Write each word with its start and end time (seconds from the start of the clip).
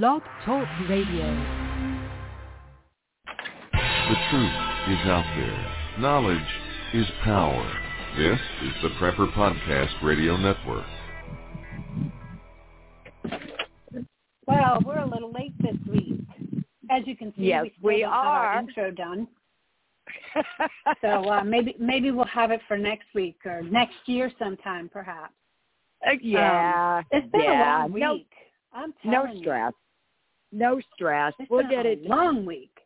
Blog 0.00 0.22
Talk 0.46 0.66
Radio. 0.88 1.26
The 3.26 4.16
truth 4.30 4.58
is 4.88 5.06
out 5.06 5.24
there. 5.36 6.00
Knowledge 6.00 6.38
is 6.94 7.04
power. 7.22 7.70
This 8.16 8.38
is 8.64 8.72
the 8.82 8.88
Prepper 8.98 9.30
Podcast 9.34 9.90
Radio 10.02 10.38
Network. 10.38 10.86
Well, 14.46 14.78
we're 14.82 15.00
a 15.00 15.06
little 15.06 15.30
late 15.30 15.52
this 15.60 15.76
week. 15.86 16.22
As 16.90 17.02
you 17.06 17.14
can 17.14 17.28
see, 17.36 17.42
Yes, 17.48 17.64
we, 17.64 17.70
still 17.78 17.88
we 17.88 18.00
don't 18.00 18.12
our 18.14 18.46
are. 18.46 18.58
intro 18.60 18.90
done. 18.92 19.28
So 21.02 21.08
uh, 21.30 21.44
maybe 21.44 21.76
maybe 21.78 22.10
we'll 22.12 22.24
have 22.24 22.50
it 22.50 22.62
for 22.66 22.78
next 22.78 23.08
week 23.14 23.36
or 23.44 23.60
next 23.60 23.96
year 24.06 24.32
sometime, 24.38 24.88
perhaps. 24.90 25.34
Uh, 26.06 26.12
yeah, 26.22 26.98
Um, 27.00 27.04
it's 27.10 27.30
been 27.30 27.42
yeah. 27.42 27.76
a 27.76 27.80
long 27.82 27.92
week. 27.92 28.02
No, 28.02 28.18
I'm 28.72 28.94
telling 29.02 29.34
no 29.34 29.40
stress. 29.42 29.72
No 30.52 30.80
stress. 30.94 31.32
It's 31.38 31.50
we'll 31.50 31.68
get 31.68 31.86
a 31.86 31.92
it. 31.92 32.04
long 32.04 32.44
week. 32.44 32.76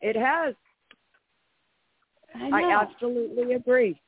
It 0.00 0.16
has. 0.16 0.54
I 2.34 2.48
know. 2.48 2.56
I 2.56 2.82
absolutely 2.82 3.54
agree. 3.54 4.00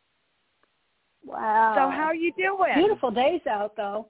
wow. 1.25 1.75
So 1.77 1.91
how 1.95 2.05
are 2.05 2.15
you 2.15 2.33
doing? 2.39 2.73
Beautiful 2.75 3.11
days 3.11 3.41
out 3.49 3.77
though. 3.77 4.09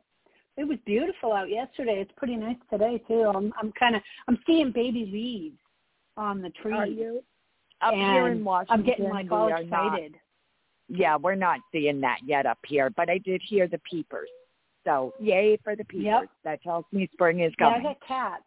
It 0.57 0.65
was 0.65 0.79
beautiful 0.87 1.33
out 1.33 1.51
yesterday. 1.51 2.01
It's 2.01 2.13
pretty 2.17 2.37
nice 2.37 2.57
today 2.71 3.03
too. 3.09 3.33
I'm 3.35 3.53
I'm 3.61 3.73
kind 3.73 3.97
of 3.97 4.03
I'm 4.29 4.39
seeing 4.47 4.71
baby 4.73 5.09
leaves 5.13 5.59
on 6.17 6.43
the 6.43 6.51
trees. 6.51 6.77
Are 6.77 6.87
you? 6.87 7.25
Up 7.83 7.93
here 7.93 8.29
in 8.29 8.45
Washington, 8.45 8.81
I'm 8.81 8.87
getting 8.87 9.11
like 9.11 9.31
all 9.31 9.47
we 9.47 9.53
are 9.53 9.65
not- 9.65 10.01
yeah, 10.89 11.17
we're 11.17 11.35
not 11.35 11.61
seeing 11.73 12.01
that 12.01 12.19
yet 12.25 12.47
up 12.47 12.59
here, 12.67 12.91
but 12.91 13.11
I 13.11 13.19
did 13.19 13.43
hear 13.43 13.67
the 13.67 13.79
peepers. 13.91 14.29
So 14.85 15.15
yay 15.19 15.59
for 15.65 15.75
the 15.75 15.85
peepers. 15.85 16.05
Yep. 16.05 16.25
That 16.45 16.63
tells 16.63 16.85
me 16.93 17.09
spring 17.13 17.41
is 17.41 17.53
Yeah, 17.59 17.69
I 17.69 17.71
coming. 17.75 17.83
got 17.85 18.07
cats, 18.07 18.45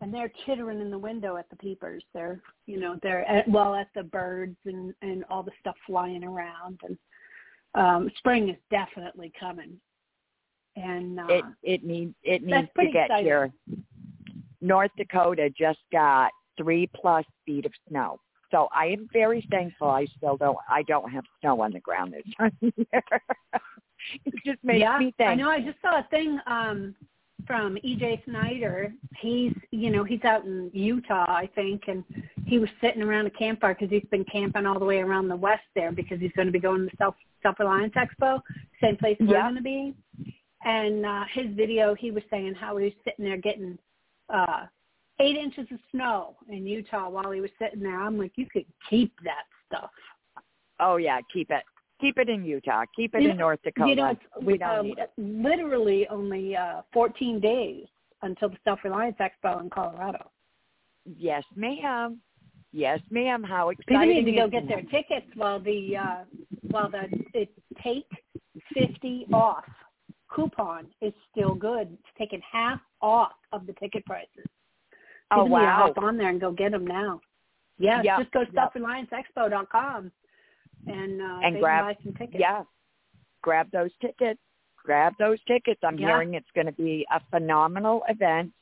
and 0.00 0.12
they're 0.14 0.32
chittering 0.44 0.80
in 0.80 0.90
the 0.90 0.98
window 0.98 1.36
at 1.36 1.48
the 1.50 1.56
peepers. 1.56 2.04
They're, 2.14 2.40
you 2.66 2.78
know, 2.78 2.96
they're 3.02 3.24
at, 3.28 3.48
well 3.48 3.74
at 3.74 3.88
the 3.94 4.04
birds 4.04 4.56
and 4.64 4.94
and 5.02 5.24
all 5.30 5.42
the 5.42 5.50
stuff 5.60 5.76
flying 5.86 6.22
around. 6.24 6.80
And 6.84 6.98
um 7.74 8.10
spring 8.18 8.48
is 8.50 8.56
definitely 8.70 9.32
coming. 9.38 9.80
And 10.76 11.18
uh, 11.18 11.26
it 11.28 11.44
it 11.62 11.84
needs 11.84 12.14
it 12.22 12.42
needs 12.42 12.68
to 12.78 12.90
get 12.92 13.06
exciting. 13.06 13.24
here. 13.24 13.52
North 14.60 14.90
Dakota 14.96 15.50
just 15.50 15.80
got 15.92 16.30
three 16.56 16.88
plus 16.94 17.24
feet 17.44 17.66
of 17.66 17.72
snow. 17.88 18.18
So 18.50 18.68
I 18.74 18.86
am 18.86 19.08
very 19.12 19.46
thankful 19.50 19.88
I 19.88 20.06
still 20.16 20.36
don't 20.36 20.58
I 20.68 20.82
don't 20.82 21.10
have 21.10 21.24
snow 21.40 21.60
on 21.62 21.72
the 21.72 21.80
ground 21.80 22.12
this 22.12 22.34
time 22.38 22.52
of 22.62 22.72
year. 22.76 23.02
it 24.24 24.34
just 24.44 24.62
makes 24.62 24.80
yeah, 24.80 24.98
me 24.98 25.14
think 25.16 25.30
I 25.30 25.34
know. 25.34 25.50
I 25.50 25.60
just 25.60 25.80
saw 25.82 26.00
a 26.00 26.06
thing 26.10 26.38
um 26.46 26.94
from 27.46 27.76
EJ 27.84 28.24
Snyder. 28.24 28.92
He's, 29.20 29.52
you 29.70 29.90
know, 29.90 30.04
he's 30.04 30.24
out 30.24 30.44
in 30.44 30.70
Utah, 30.72 31.26
I 31.28 31.48
think, 31.54 31.82
and 31.86 32.02
he 32.44 32.58
was 32.58 32.68
sitting 32.80 33.02
around 33.02 33.26
a 33.26 33.30
campfire 33.30 33.74
because 33.74 33.90
he's 33.90 34.08
been 34.10 34.24
camping 34.24 34.66
all 34.66 34.78
the 34.78 34.84
way 34.84 34.98
around 34.98 35.28
the 35.28 35.36
west 35.36 35.62
there 35.74 35.92
because 35.92 36.18
he's 36.20 36.32
going 36.32 36.46
to 36.46 36.52
be 36.52 36.58
going 36.58 36.80
to 36.80 36.84
the 36.86 36.96
Self 36.96 37.14
Self 37.42 37.58
Reliance 37.58 37.94
Expo, 37.94 38.40
same 38.80 38.96
place 38.96 39.16
we're 39.20 39.40
going 39.40 39.54
to 39.54 39.62
be. 39.62 39.94
And 40.64 41.06
uh 41.06 41.24
his 41.32 41.46
video, 41.54 41.94
he 41.94 42.10
was 42.10 42.22
saying 42.30 42.54
how 42.54 42.76
he 42.76 42.86
was 42.86 42.94
sitting 43.04 43.24
there 43.24 43.36
getting 43.36 43.78
uh 44.32 44.66
eight 45.20 45.36
inches 45.36 45.66
of 45.70 45.78
snow 45.92 46.36
in 46.48 46.66
Utah 46.66 47.08
while 47.08 47.30
he 47.30 47.40
was 47.40 47.50
sitting 47.60 47.80
there. 47.80 48.00
I'm 48.00 48.18
like, 48.18 48.32
you 48.36 48.46
could 48.52 48.66
keep 48.90 49.12
that 49.24 49.44
stuff. 49.66 49.90
Oh 50.80 50.96
yeah, 50.96 51.20
keep 51.32 51.50
it. 51.50 51.62
Keep 52.00 52.18
it 52.18 52.28
in 52.28 52.44
Utah. 52.44 52.84
Keep 52.94 53.14
it 53.14 53.22
You 53.22 53.30
in 53.30 53.36
know- 53.36 53.44
North 53.44 53.60
Dakota. 53.64 53.88
You 53.88 53.96
know, 53.96 54.06
it's 54.10 54.20
we 54.44 54.58
don't 54.58 54.78
uh, 54.78 54.82
need 54.82 54.98
it. 54.98 55.10
literally 55.16 56.06
only 56.08 56.54
uh, 56.56 56.82
14 56.92 57.40
days 57.40 57.86
until 58.22 58.48
the 58.50 58.56
Self 58.64 58.80
Reliance 58.84 59.16
Expo 59.20 59.60
in 59.62 59.70
Colorado. 59.70 60.30
Yes, 61.04 61.44
ma'am. 61.54 62.20
Yes, 62.72 63.00
ma'am. 63.10 63.42
How 63.42 63.70
exciting! 63.70 64.00
People 64.00 64.22
need 64.22 64.24
to 64.32 64.36
go 64.36 64.48
get 64.48 64.68
their 64.68 64.82
tickets 64.82 65.26
while 65.34 65.58
the 65.60 65.96
uh, 65.96 66.24
while 66.70 66.90
the 66.90 67.04
it 67.32 67.48
take 67.82 68.06
50 68.74 69.26
off 69.32 69.64
coupon 70.28 70.86
is 71.00 71.12
still 71.30 71.54
good. 71.54 71.88
It's 71.92 72.02
taking 72.18 72.40
half 72.50 72.80
off 73.00 73.32
of 73.52 73.66
the 73.66 73.72
ticket 73.74 74.04
prices. 74.04 74.28
Oh 75.30 75.44
People 75.44 75.58
need 75.58 75.62
to 75.62 75.66
wow. 75.66 75.92
hop 75.94 75.98
on 76.04 76.16
there 76.18 76.28
and 76.28 76.40
go 76.40 76.50
get 76.52 76.72
them 76.72 76.86
now. 76.86 77.20
Yeah, 77.78 78.02
Yep, 78.02 78.18
just 78.18 78.30
go 78.32 78.44
to 78.44 78.50
yep. 78.52 78.72
selfrelianceexpo.com 78.74 80.10
and 80.86 81.20
uh, 81.20 81.40
And 81.42 81.60
grab- 81.60 81.96
some 82.02 82.12
tickets. 82.14 82.36
Yeah. 82.38 82.62
Grab 83.42 83.70
those 83.72 83.90
tickets. 84.00 84.40
Grab 84.84 85.14
those 85.18 85.38
tickets. 85.46 85.80
I'm 85.84 85.98
Yeah. 85.98 86.08
hearing 86.08 86.34
it's 86.34 86.50
going 86.54 86.66
to 86.66 86.72
be 86.72 87.06
a 87.10 87.20
phenomenal 87.30 88.02
event. 88.08 88.52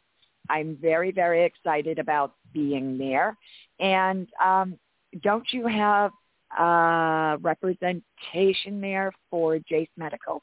I'm 0.48 0.76
very, 0.80 1.10
very 1.10 1.44
excited 1.44 1.98
about 1.98 2.34
being 2.52 2.98
there. 2.98 3.36
And 3.80 4.28
um, 4.42 4.78
don't 5.22 5.46
you 5.52 5.66
have 5.66 6.10
uh, 6.58 7.38
representation 7.40 8.80
there 8.80 9.12
for 9.30 9.58
Jase 9.58 9.88
Medical? 9.96 10.42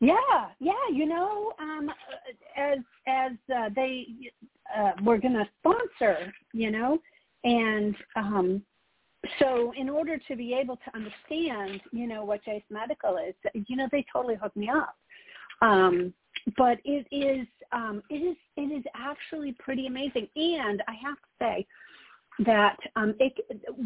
Yeah, 0.00 0.14
yeah. 0.58 0.72
You 0.92 1.06
know, 1.06 1.52
um, 1.60 1.90
as 2.56 2.78
as 3.06 3.32
uh, 3.54 3.68
they 3.76 4.06
uh, 4.76 4.92
were 5.02 5.18
going 5.18 5.34
to 5.34 5.46
sponsor, 5.58 6.32
you 6.52 6.70
know, 6.70 6.98
and 7.44 7.94
um, 8.16 8.62
so 9.38 9.72
in 9.76 9.88
order 9.88 10.18
to 10.28 10.36
be 10.36 10.54
able 10.54 10.76
to 10.76 10.94
understand, 10.94 11.80
you 11.92 12.06
know, 12.06 12.24
what 12.24 12.44
Jase 12.44 12.62
Medical 12.70 13.18
is, 13.18 13.34
you 13.66 13.76
know, 13.76 13.88
they 13.92 14.04
totally 14.12 14.36
hooked 14.36 14.56
me 14.56 14.68
up. 14.68 14.96
Um, 15.62 16.14
but 16.56 16.78
it 16.84 17.06
is 17.12 17.46
um, 17.72 18.02
it 18.08 18.16
is 18.16 18.36
it 18.56 18.72
is 18.72 18.84
actually 18.94 19.54
pretty 19.58 19.86
amazing, 19.86 20.26
and 20.34 20.82
I 20.88 20.94
have 21.04 21.16
to 21.16 21.28
say 21.38 21.66
that 22.46 22.78
um, 22.96 23.14
it 23.20 23.34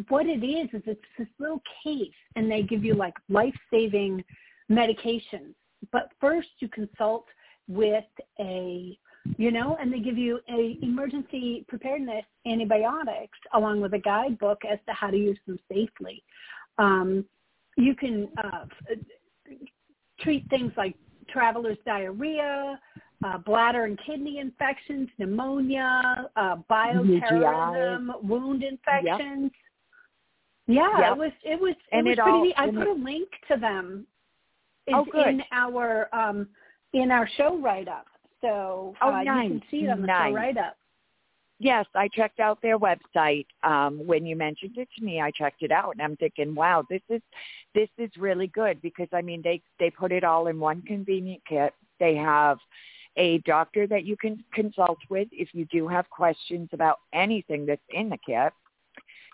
what 0.09 0.27
it 0.27 0.45
is 0.45 0.69
is 0.73 0.83
it's 0.87 1.01
this 1.19 1.27
little 1.41 1.61
case, 1.83 2.09
and 2.37 2.49
they 2.49 2.63
give 2.63 2.85
you 2.85 2.95
like 2.95 3.15
life 3.29 3.57
saving 3.73 4.23
medications 4.71 5.55
but 5.93 6.11
first 6.21 6.49
you 6.59 6.69
consult 6.69 7.27
with 7.69 8.05
a 8.41 8.99
you 9.39 9.51
know 9.51 9.77
and 9.81 9.93
they 9.93 9.99
give 10.01 10.19
you 10.19 10.41
a 10.51 10.77
emergency 10.83 11.65
preparedness 11.69 12.25
antibiotics 12.47 13.39
along 13.55 13.81
with 13.81 13.95
a 13.95 13.99
guidebook 13.99 14.61
as 14.71 14.79
to 14.87 14.93
how 14.93 15.09
to 15.11 15.17
use 15.17 15.39
them 15.47 15.59
safely 15.73 16.23
um, 16.79 17.25
you 17.77 17.95
can 17.95 18.29
uh, 18.43 18.65
treat 20.21 20.49
things 20.51 20.73
like 20.77 20.95
traveler's 21.29 21.79
diarrhea 21.87 22.79
uh, 23.25 23.39
bladder 23.39 23.85
and 23.85 23.99
kidney 24.07 24.39
infections 24.39 25.09
pneumonia 25.19 26.29
uh, 26.37 26.57
bioterrorism 26.71 28.23
wound 28.23 28.63
infections 28.63 29.51
yeah 30.67 30.99
Yep. 31.01 31.13
it 31.13 31.19
was 31.19 31.33
it 31.45 31.61
was 31.61 31.75
And 31.93 32.07
it 32.07 32.11
was 32.11 32.19
it 32.19 32.23
pretty 32.23 32.37
all- 32.37 32.45
neat. 32.45 32.55
i 32.59 32.67
put 32.67 32.89
it- 32.89 32.89
a 32.89 32.93
link 33.03 33.29
to 33.51 33.57
them 33.57 34.07
is 34.87 34.95
Oh, 34.97 35.05
good. 35.11 35.27
in 35.29 35.43
our 35.53 36.09
um 36.15 36.49
in 36.93 37.11
our 37.11 37.29
show 37.37 37.59
write 37.59 37.89
up. 37.89 38.07
So 38.45 38.95
Oh, 39.03 39.09
uh, 39.15 39.21
you 39.21 39.27
can 39.27 39.35
nice, 39.35 39.63
see 39.71 39.79
it 39.79 39.91
on 39.91 40.03
the 40.03 40.07
nice. 40.07 40.29
show 40.31 40.35
write 40.37 40.59
up. 40.59 40.77
Yes, 41.61 41.87
I 41.95 42.09
checked 42.09 42.41
out 42.41 42.61
their 42.63 42.79
website. 42.79 43.47
Um, 43.63 44.07
when 44.07 44.27
you 44.27 44.37
mentioned 44.37 44.77
it 44.77 44.89
to 44.99 45.05
me, 45.05 45.21
I 45.21 45.31
checked 45.31 45.63
it 45.63 45.71
out, 45.71 45.93
and 45.93 46.03
I'm 46.03 46.17
thinking, 46.17 46.55
wow, 46.55 46.85
this 46.91 47.01
is 47.09 47.23
this 47.75 47.89
is 47.97 48.11
really 48.19 48.49
good 48.49 48.83
because 48.83 49.09
I 49.13 49.23
mean 49.23 49.41
they 49.43 49.63
they 49.79 49.91
put 49.91 50.13
it 50.13 50.25
all 50.25 50.49
in 50.49 50.59
one 50.59 50.83
convenient 50.83 51.43
kit. 51.49 51.73
They 52.01 52.17
have 52.17 52.59
a 53.17 53.39
doctor 53.39 53.87
that 53.87 54.05
you 54.05 54.17
can 54.17 54.43
consult 54.53 54.99
with 55.09 55.29
if 55.33 55.49
you 55.55 55.65
do 55.67 55.87
have 55.89 56.11
questions 56.11 56.69
about 56.73 56.99
anything 57.13 57.65
that's 57.67 57.81
in 57.91 58.09
the 58.09 58.19
kit. 58.27 58.53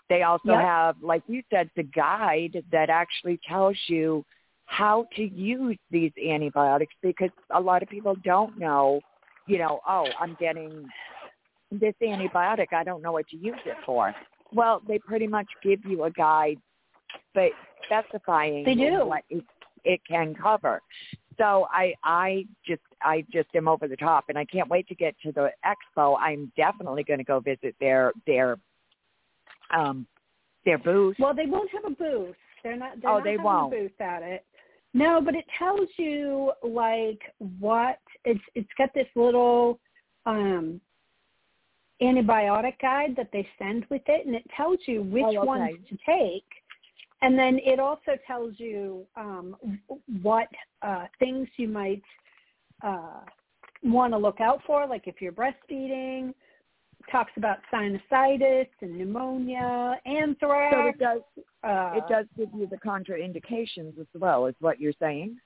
They 0.09 0.23
also 0.23 0.51
Yep. 0.51 0.59
have, 0.59 0.95
like 1.01 1.23
you 1.27 1.41
said, 1.49 1.69
the 1.75 1.83
guide 1.83 2.63
that 2.71 2.89
actually 2.89 3.39
tells 3.47 3.77
you 3.87 4.25
how 4.71 5.05
to 5.17 5.23
use 5.23 5.77
these 5.91 6.13
antibiotics 6.29 6.93
because 7.01 7.29
a 7.53 7.59
lot 7.59 7.83
of 7.83 7.89
people 7.89 8.15
don't 8.23 8.57
know, 8.57 9.01
you 9.45 9.57
know, 9.57 9.81
oh, 9.85 10.07
I'm 10.17 10.37
getting 10.39 10.87
this 11.71 11.93
antibiotic, 12.01 12.67
I 12.71 12.85
don't 12.85 13.01
know 13.01 13.11
what 13.11 13.27
to 13.29 13.37
use 13.37 13.59
it 13.65 13.75
for. 13.85 14.15
Well, 14.53 14.81
they 14.87 14.97
pretty 14.97 15.27
much 15.27 15.47
give 15.61 15.79
you 15.85 16.05
a 16.05 16.11
guide, 16.11 16.57
but 17.33 17.51
specifying 17.85 18.63
They 18.63 18.75
do. 18.75 19.05
what 19.05 19.23
it, 19.29 19.43
it 19.83 19.99
can 20.07 20.33
cover. 20.35 20.81
So 21.37 21.67
I, 21.69 21.93
I 22.05 22.45
just, 22.65 22.81
I 23.01 23.25
just 23.31 23.49
am 23.55 23.67
over 23.67 23.89
the 23.89 23.97
top, 23.97 24.25
and 24.29 24.37
I 24.37 24.45
can't 24.45 24.69
wait 24.69 24.87
to 24.87 24.95
get 24.95 25.15
to 25.25 25.33
the 25.33 25.49
expo. 25.65 26.17
I'm 26.17 26.49
definitely 26.55 27.03
going 27.03 27.19
to 27.19 27.25
go 27.25 27.41
visit 27.41 27.75
their, 27.81 28.13
their, 28.25 28.57
um, 29.75 30.07
their 30.63 30.77
booth. 30.77 31.17
Well, 31.19 31.33
they 31.33 31.45
won't 31.45 31.69
have 31.71 31.91
a 31.91 31.95
booth. 31.95 32.35
They're 32.63 32.77
not. 32.77 33.01
They're 33.01 33.09
Oh, 33.11 33.15
not 33.15 33.23
they 33.23 33.37
won't. 33.37 33.73
a 33.73 33.77
booth 33.77 34.01
at 34.01 34.21
it. 34.23 34.45
No, 34.93 35.21
but 35.21 35.35
it 35.35 35.45
tells 35.57 35.87
you 35.97 36.51
like 36.63 37.21
what 37.59 37.99
it's. 38.25 38.41
It's 38.55 38.69
got 38.77 38.93
this 38.93 39.07
little 39.15 39.79
um 40.25 40.81
antibiotic 42.01 42.73
guide 42.81 43.15
that 43.15 43.29
they 43.31 43.47
send 43.57 43.85
with 43.89 44.01
it, 44.07 44.25
and 44.25 44.35
it 44.35 44.43
tells 44.55 44.79
you 44.87 45.03
which 45.03 45.23
Oh, 45.25 45.37
okay. 45.37 45.45
ones 45.45 45.77
to 45.89 45.97
take. 46.05 46.45
And 47.21 47.37
then 47.37 47.59
it 47.63 47.79
also 47.79 48.17
tells 48.25 48.53
you 48.57 49.05
um, 49.15 49.55
what 50.23 50.47
uh, 50.81 51.05
things 51.19 51.47
you 51.57 51.67
might 51.67 52.01
uh, 52.83 53.21
want 53.83 54.13
to 54.13 54.17
look 54.17 54.41
out 54.41 54.61
for, 54.65 54.87
like 54.87 55.07
if 55.07 55.21
you're 55.21 55.31
breastfeeding. 55.31 56.33
Talks 57.11 57.31
about 57.37 57.57
sinusitis 57.73 58.67
and 58.81 58.97
pneumonia, 58.97 59.95
anthrax. 60.05 60.75
So 60.75 60.87
it 60.87 60.99
does. 60.99 61.21
Uh, 61.63 61.93
it 61.97 62.03
does 62.09 62.25
give 62.37 62.49
you 62.55 62.67
the 62.67 62.77
contraindications 62.77 63.99
as 63.99 64.07
well, 64.15 64.45
is 64.47 64.55
what 64.59 64.79
you're 64.79 64.93
saying. 64.99 65.37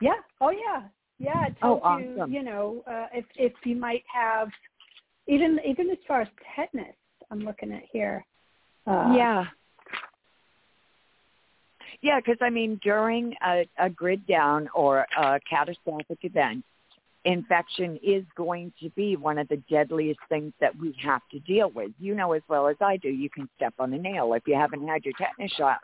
Yeah. 0.00 0.14
Oh 0.40 0.50
yeah. 0.50 0.82
Yeah. 1.18 1.46
It 1.46 1.54
Oh, 1.62 1.80
tells 1.80 2.02
you, 2.02 2.14
awesome. 2.16 2.32
you 2.32 2.42
know, 2.42 2.82
uh, 2.86 3.06
if 3.12 3.24
if 3.36 3.52
you 3.64 3.76
might 3.76 4.04
have 4.12 4.48
even 5.26 5.58
even 5.66 5.90
as 5.90 5.98
far 6.08 6.22
as 6.22 6.28
tetanus. 6.56 6.94
I'm 7.30 7.40
looking 7.40 7.72
at 7.72 7.82
here. 7.92 8.24
Uh, 8.86 9.12
yeah. 9.16 9.44
Yeah, 12.02 12.18
because 12.18 12.38
I 12.40 12.50
mean, 12.50 12.80
during 12.82 13.34
a, 13.46 13.68
a 13.78 13.90
grid 13.90 14.26
down 14.26 14.68
or 14.74 15.06
a 15.16 15.38
catastrophic 15.48 16.18
event, 16.22 16.64
infection 17.24 17.98
is 18.02 18.24
going 18.36 18.72
to 18.80 18.88
be 18.90 19.16
one 19.16 19.38
of 19.38 19.48
the 19.48 19.58
deadliest 19.70 20.20
things 20.28 20.52
that 20.60 20.76
we 20.78 20.94
have 21.02 21.22
to 21.30 21.38
deal 21.40 21.70
with. 21.70 21.90
You 21.98 22.14
know 22.14 22.32
as 22.32 22.42
well 22.48 22.66
as 22.68 22.76
I 22.80 22.96
do, 22.96 23.08
you 23.08 23.28
can 23.28 23.48
step 23.56 23.74
on 23.78 23.92
a 23.92 23.98
nail. 23.98 24.32
If 24.34 24.42
you 24.46 24.54
haven't 24.54 24.86
had 24.86 25.04
your 25.04 25.14
tetanus 25.18 25.52
shot, 25.52 25.78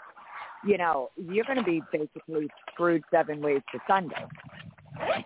you 0.65 0.79
know, 0.79 1.11
you're 1.17 1.44
going 1.44 1.59
to 1.59 1.65
be 1.65 1.83
basically 1.93 2.49
screwed 2.73 3.03
seven 3.11 3.41
ways 3.41 3.61
to 3.73 3.79
Sunday. 3.87 4.15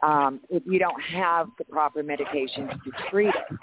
Um, 0.03 0.41
if 0.51 0.65
you 0.67 0.79
don't 0.79 1.01
have 1.03 1.49
the 1.59 1.65
proper 1.65 2.03
medications 2.03 2.71
to 2.83 2.91
treat 3.09 3.29
it, 3.29 3.59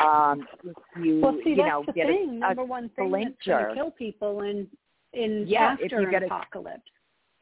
um, 0.00 0.46
if 0.64 0.76
you, 1.02 1.20
Well, 1.20 1.38
see, 1.42 1.50
you 1.50 1.56
that's 1.56 1.68
know, 1.68 1.84
the 1.86 1.92
get 1.92 2.06
thing. 2.06 2.36
a, 2.36 2.48
Number 2.48 2.62
a 2.62 2.64
one 2.64 2.88
thing 2.90 3.10
that's 3.10 3.24
going 3.24 3.34
splinter. 3.36 3.68
to 3.68 3.74
kill 3.74 3.90
people 3.90 4.42
in 4.42 4.68
in 5.12 5.44
Yeah, 5.48 5.74
if 5.80 5.86
after 5.92 6.02
you 6.02 6.10
get 6.10 6.22
an 6.22 6.30
a- 6.30 6.34
apocalypse. 6.34 6.82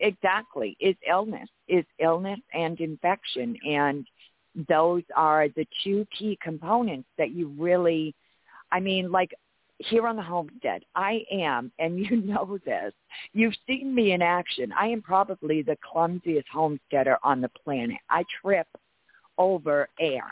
exactly 0.01 0.75
is 0.81 0.97
illness 1.07 1.49
is 1.69 1.85
illness 1.99 2.39
and 2.55 2.81
infection 2.81 3.57
and 3.69 4.07
those 4.69 5.03
are 5.15 5.49
the 5.51 5.67
two 5.85 6.07
key 6.17 6.39
components 6.43 7.09
that 7.19 7.31
you 7.33 7.49
really 7.59 8.15
i 8.73 8.81
mean 8.81 9.11
like 9.13 9.33
here 9.79 10.07
on 10.09 10.17
the 10.17 10.23
homestead 10.23 10.83
i 10.97 11.23
am 11.31 11.71
and 11.79 11.99
you 12.07 12.17
know 12.23 12.59
this 12.65 12.93
you've 13.33 13.55
seen 13.67 13.95
me 13.95 14.13
in 14.13 14.23
action. 14.23 14.73
I 14.79 14.87
am 14.89 15.03
probably 15.03 15.63
the 15.63 15.77
clumsiest 15.85 16.49
homesteader 16.53 17.17
on 17.23 17.41
the 17.41 17.49
planet. 17.65 17.97
I 18.11 18.25
trip 18.43 18.67
over 19.37 19.89
air. 20.01 20.25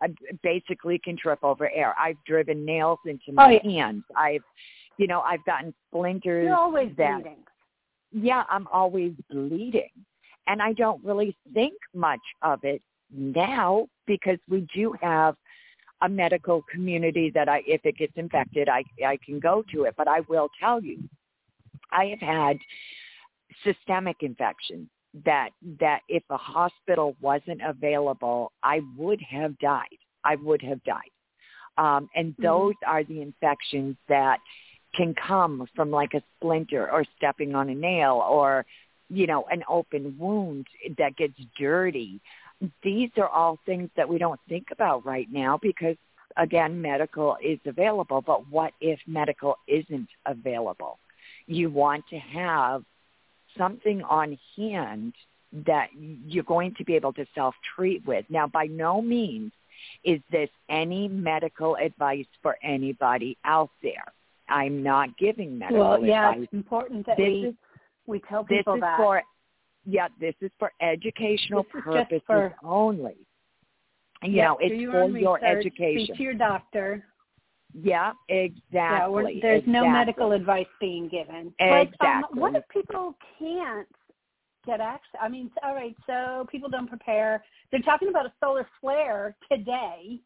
I 0.00 0.08
basically 0.42 0.98
can 0.98 1.16
trip 1.16 1.38
over 1.42 1.70
air. 1.70 1.94
I've 1.98 2.16
driven 2.26 2.64
nails 2.64 2.98
into 3.06 3.32
my 3.32 3.58
Oh, 3.62 3.68
hands. 3.68 4.04
I've 4.16 4.42
you 4.98 5.06
know 5.06 5.20
i've 5.22 5.44
gotten 5.46 5.74
splinters 5.88 6.44
You're 6.44 6.56
always 6.56 6.92
that 6.98 7.22
bleeding. 7.22 7.38
yeah, 8.12 8.44
I'm 8.50 8.68
always 8.72 9.12
bleeding. 9.30 9.90
And 10.46 10.60
I 10.62 10.72
don't 10.74 11.02
really 11.04 11.36
think 11.54 11.74
much 11.94 12.20
of 12.42 12.60
it 12.64 12.82
now 13.12 13.86
because 14.06 14.38
we 14.48 14.66
do 14.74 14.94
have 15.00 15.36
a 16.02 16.08
medical 16.08 16.62
community 16.72 17.30
that 17.34 17.48
I 17.48 17.62
if 17.66 17.80
it 17.84 17.96
gets 17.96 18.12
infected 18.16 18.68
I 18.68 18.84
I 19.06 19.18
can 19.24 19.40
go 19.40 19.62
to 19.72 19.84
it. 19.84 19.94
But 19.96 20.08
I 20.08 20.20
will 20.28 20.48
tell 20.60 20.82
you, 20.82 20.98
I 21.92 22.06
have 22.06 22.20
had 22.20 22.58
systemic 23.64 24.16
infections 24.22 24.88
that 25.24 25.50
that 25.80 26.00
if 26.08 26.22
a 26.30 26.36
hospital 26.36 27.16
wasn't 27.20 27.60
available, 27.66 28.52
I 28.62 28.80
would 28.96 29.20
have 29.22 29.58
died. 29.58 29.98
I 30.24 30.36
would 30.36 30.62
have 30.62 30.82
died. 30.84 31.10
Um, 31.78 32.08
and 32.14 32.34
Mhm. 32.38 32.42
those 32.42 32.74
are 32.86 33.04
the 33.04 33.20
infections 33.22 33.96
that 34.08 34.38
can 34.94 35.14
come 35.14 35.66
from 35.74 35.90
like 35.90 36.14
a 36.14 36.22
splinter 36.36 36.90
or 36.90 37.04
stepping 37.16 37.54
on 37.54 37.68
a 37.70 37.74
nail 37.74 38.24
or 38.28 38.64
you 39.08 39.26
know 39.26 39.44
an 39.50 39.62
open 39.68 40.16
wound 40.18 40.66
that 40.98 41.16
gets 41.16 41.34
dirty 41.58 42.20
these 42.82 43.10
are 43.16 43.28
all 43.28 43.58
things 43.66 43.90
that 43.96 44.08
we 44.08 44.18
don't 44.18 44.40
think 44.48 44.68
about 44.72 45.04
right 45.04 45.28
now 45.32 45.58
because 45.60 45.96
again 46.36 46.80
medical 46.80 47.36
is 47.42 47.58
available 47.66 48.20
but 48.20 48.48
what 48.50 48.72
if 48.80 48.98
medical 49.06 49.56
isn't 49.68 50.08
available 50.26 50.98
you 51.46 51.70
want 51.70 52.04
to 52.08 52.18
have 52.18 52.82
something 53.58 54.02
on 54.02 54.38
hand 54.56 55.12
that 55.66 55.88
you're 56.26 56.44
going 56.44 56.74
to 56.76 56.84
be 56.84 56.94
able 56.94 57.12
to 57.12 57.26
self 57.34 57.54
treat 57.76 58.04
with 58.06 58.24
now 58.30 58.46
by 58.46 58.64
no 58.66 59.02
means 59.02 59.52
is 60.04 60.20
this 60.30 60.48
any 60.70 61.08
medical 61.08 61.76
advice 61.76 62.26
for 62.42 62.56
anybody 62.62 63.36
out 63.44 63.70
there 63.82 64.04
I'm 64.48 64.82
not 64.82 65.16
giving 65.18 65.58
medical 65.58 65.80
Well, 65.80 66.04
yeah, 66.04 66.30
advice. 66.30 66.44
it's 66.44 66.52
important 66.52 67.06
that 67.06 67.16
This 67.16 67.26
we 67.26 67.46
is 67.48 67.54
we 68.06 68.20
tell 68.28 68.42
this 68.44 68.58
people 68.58 68.74
is 68.74 68.80
that. 68.80 68.96
for 68.96 69.22
yeah, 69.84 70.08
this 70.20 70.34
is 70.40 70.50
for 70.58 70.72
educational 70.80 71.64
This 71.64 71.82
purposes 71.82 72.22
for- 72.26 72.54
only. 72.62 73.16
You 74.22 74.30
Yeah, 74.30 74.48
know, 74.48 74.58
it's 74.60 74.74
your 74.80 74.92
for 74.92 75.08
your 75.18 75.34
research, 75.34 75.66
education. 75.66 76.04
Speak 76.06 76.16
to 76.16 76.22
your 76.22 76.34
doctor. 76.34 77.04
Yeah, 77.74 78.12
exactly. 78.28 79.34
Yeah, 79.34 79.40
there's 79.42 79.66
no 79.66 79.88
medical 79.88 80.32
advice 80.32 80.66
being 80.78 81.08
given. 81.08 81.52
But 81.58 81.66
um, 81.66 81.80
Exactly. 81.80 82.40
what 82.40 82.54
if 82.54 82.68
people 82.68 83.16
can't 83.38 83.88
get 84.64 84.80
access? 84.80 85.18
I 85.20 85.28
mean, 85.28 85.50
all 85.64 85.74
right, 85.74 85.96
so 86.06 86.46
people 86.52 86.68
don't 86.68 86.86
prepare. 86.86 87.42
They're 87.70 87.80
talking 87.80 88.08
about 88.08 88.26
a 88.26 88.32
solar 88.40 88.68
flare 88.80 89.34
today. 89.50 90.20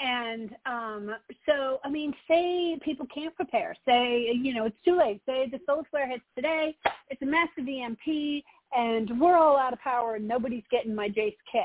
And 0.00 0.56
um, 0.64 1.14
so, 1.44 1.78
I 1.84 1.90
mean, 1.90 2.14
say 2.26 2.78
people 2.82 3.06
can't 3.14 3.36
prepare. 3.36 3.76
Say, 3.86 4.30
you 4.32 4.54
know, 4.54 4.64
it's 4.64 4.82
too 4.84 4.96
late. 4.96 5.20
Say 5.26 5.46
the 5.50 5.60
solar 5.66 5.82
flare 5.90 6.08
hits 6.08 6.24
today. 6.34 6.74
It's 7.10 7.20
a 7.20 7.26
massive 7.26 7.68
EMP, 7.68 8.42
and 8.74 9.20
we're 9.20 9.36
all 9.36 9.58
out 9.58 9.72
of 9.72 9.80
power, 9.80 10.16
and 10.16 10.26
nobody's 10.26 10.64
getting 10.70 10.94
my 10.94 11.08
Jase 11.08 11.34
kit. 11.50 11.64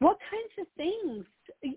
What 0.00 0.18
kinds 0.30 0.52
of 0.60 0.66
things? 0.76 1.24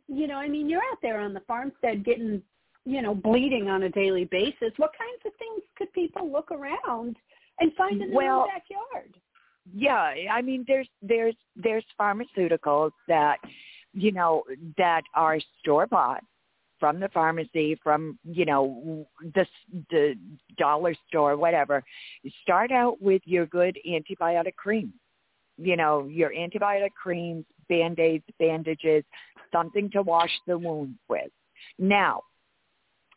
You 0.08 0.28
know, 0.28 0.36
I 0.36 0.48
mean, 0.48 0.70
you're 0.70 0.82
out 0.92 0.98
there 1.02 1.20
on 1.20 1.34
the 1.34 1.42
farmstead 1.42 2.04
getting, 2.04 2.42
you 2.86 3.02
know, 3.02 3.16
bleeding 3.16 3.70
on 3.70 3.84
a 3.84 3.90
daily 3.90 4.26
basis. 4.26 4.74
What 4.78 4.92
kinds 4.98 5.22
of 5.26 5.32
things 5.40 5.62
could 5.78 5.92
people 5.94 6.32
look 6.32 6.52
around 6.52 7.16
and 7.60 7.74
find 7.76 8.02
in 8.02 8.10
their 8.10 8.18
Well, 8.18 8.42
own 8.42 8.48
backyard? 8.48 9.16
yeah 9.74 10.14
i 10.32 10.42
mean 10.42 10.66
there's 10.68 10.88
there's 11.02 11.36
there's 11.56 11.86
pharmaceuticals 12.00 12.92
that 13.08 13.38
you 13.94 14.12
know 14.12 14.44
that 14.78 15.04
are 15.16 15.40
store 15.60 15.86
bought 15.88 16.24
from 16.80 17.00
the 17.00 17.10
pharmacy 17.10 17.80
from 17.84 18.18
you 18.24 18.46
know 18.46 19.08
the 19.36 19.46
the 19.90 20.16
dollar 20.58 20.96
store 21.08 21.38
whatever. 21.38 21.84
Start 22.42 22.72
out 22.72 23.02
with 23.02 23.22
your 23.26 23.46
good 23.46 23.78
antibiotic 23.88 24.56
cream. 24.56 24.94
You 25.58 25.76
know 25.76 26.08
your 26.08 26.32
antibiotic 26.32 26.92
creams 27.02 27.46
band-aids 27.68 28.26
bandages 28.40 29.04
something 29.52 29.90
to 29.92 30.02
wash 30.02 30.32
the 30.48 30.58
wounds 30.58 30.98
with. 31.08 31.32
Now 31.78 32.22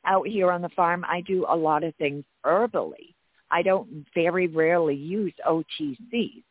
out 0.05 0.27
here 0.27 0.51
on 0.51 0.63
the 0.63 0.69
farm 0.71 1.05
i 1.09 1.21
do 1.21 1.47
a 1.49 1.57
lot 1.57 1.85
of 1.85 1.95
things 1.97 2.25
herbally. 2.45 3.15
I 3.51 3.63
don't 3.63 4.07
very 4.15 4.49
rarely 4.49 4.97
use 4.97 5.35
OTCs. 5.47 6.43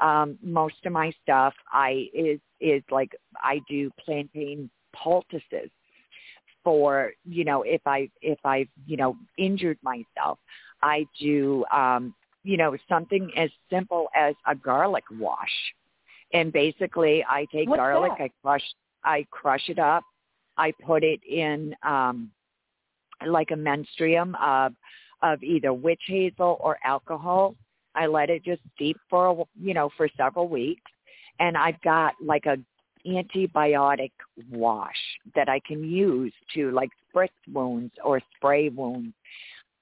Um, 0.00 0.38
most 0.42 0.74
of 0.84 0.92
my 0.92 1.12
stuff 1.22 1.54
I 1.72 2.08
is 2.12 2.40
is 2.60 2.82
like 2.90 3.12
I 3.36 3.60
do 3.68 3.90
plantain 4.04 4.70
poultices 4.94 5.70
for 6.64 7.12
you 7.24 7.44
know 7.44 7.62
if 7.62 7.82
I 7.86 8.08
if 8.22 8.38
I've 8.44 8.68
you 8.86 8.96
know 8.96 9.16
injured 9.38 9.78
myself. 9.82 10.38
I 10.82 11.06
do 11.20 11.64
um, 11.72 12.14
you 12.42 12.56
know 12.56 12.76
something 12.88 13.30
as 13.36 13.50
simple 13.70 14.08
as 14.16 14.34
a 14.46 14.54
garlic 14.54 15.04
wash, 15.12 15.74
and 16.32 16.52
basically 16.52 17.24
I 17.28 17.46
take 17.52 17.68
What's 17.68 17.78
garlic, 17.78 18.12
that? 18.18 18.24
I 18.24 18.30
crush 18.42 18.74
I 19.04 19.26
crush 19.30 19.68
it 19.68 19.78
up, 19.78 20.02
I 20.56 20.72
put 20.84 21.04
it 21.04 21.20
in 21.24 21.74
um, 21.82 22.30
like 23.26 23.50
a 23.50 23.54
menstruum 23.54 24.34
of 24.40 24.72
of 25.22 25.42
either 25.42 25.72
witch 25.72 26.02
hazel 26.06 26.58
or 26.60 26.78
alcohol. 26.84 27.54
I 27.94 28.06
let 28.06 28.28
it 28.28 28.44
just 28.44 28.60
steep 28.74 28.96
for 29.08 29.28
a, 29.28 29.34
you 29.60 29.74
know 29.74 29.90
for 29.96 30.08
several 30.16 30.48
weeks, 30.48 30.90
and 31.38 31.56
I've 31.56 31.80
got 31.82 32.14
like 32.22 32.46
a 32.46 32.56
antibiotic 33.06 34.12
wash 34.50 34.96
that 35.34 35.48
I 35.48 35.60
can 35.66 35.84
use 35.84 36.32
to 36.54 36.70
like 36.70 36.90
spritz 37.14 37.28
wounds 37.52 37.92
or 38.02 38.20
spray 38.36 38.68
wounds, 38.68 39.14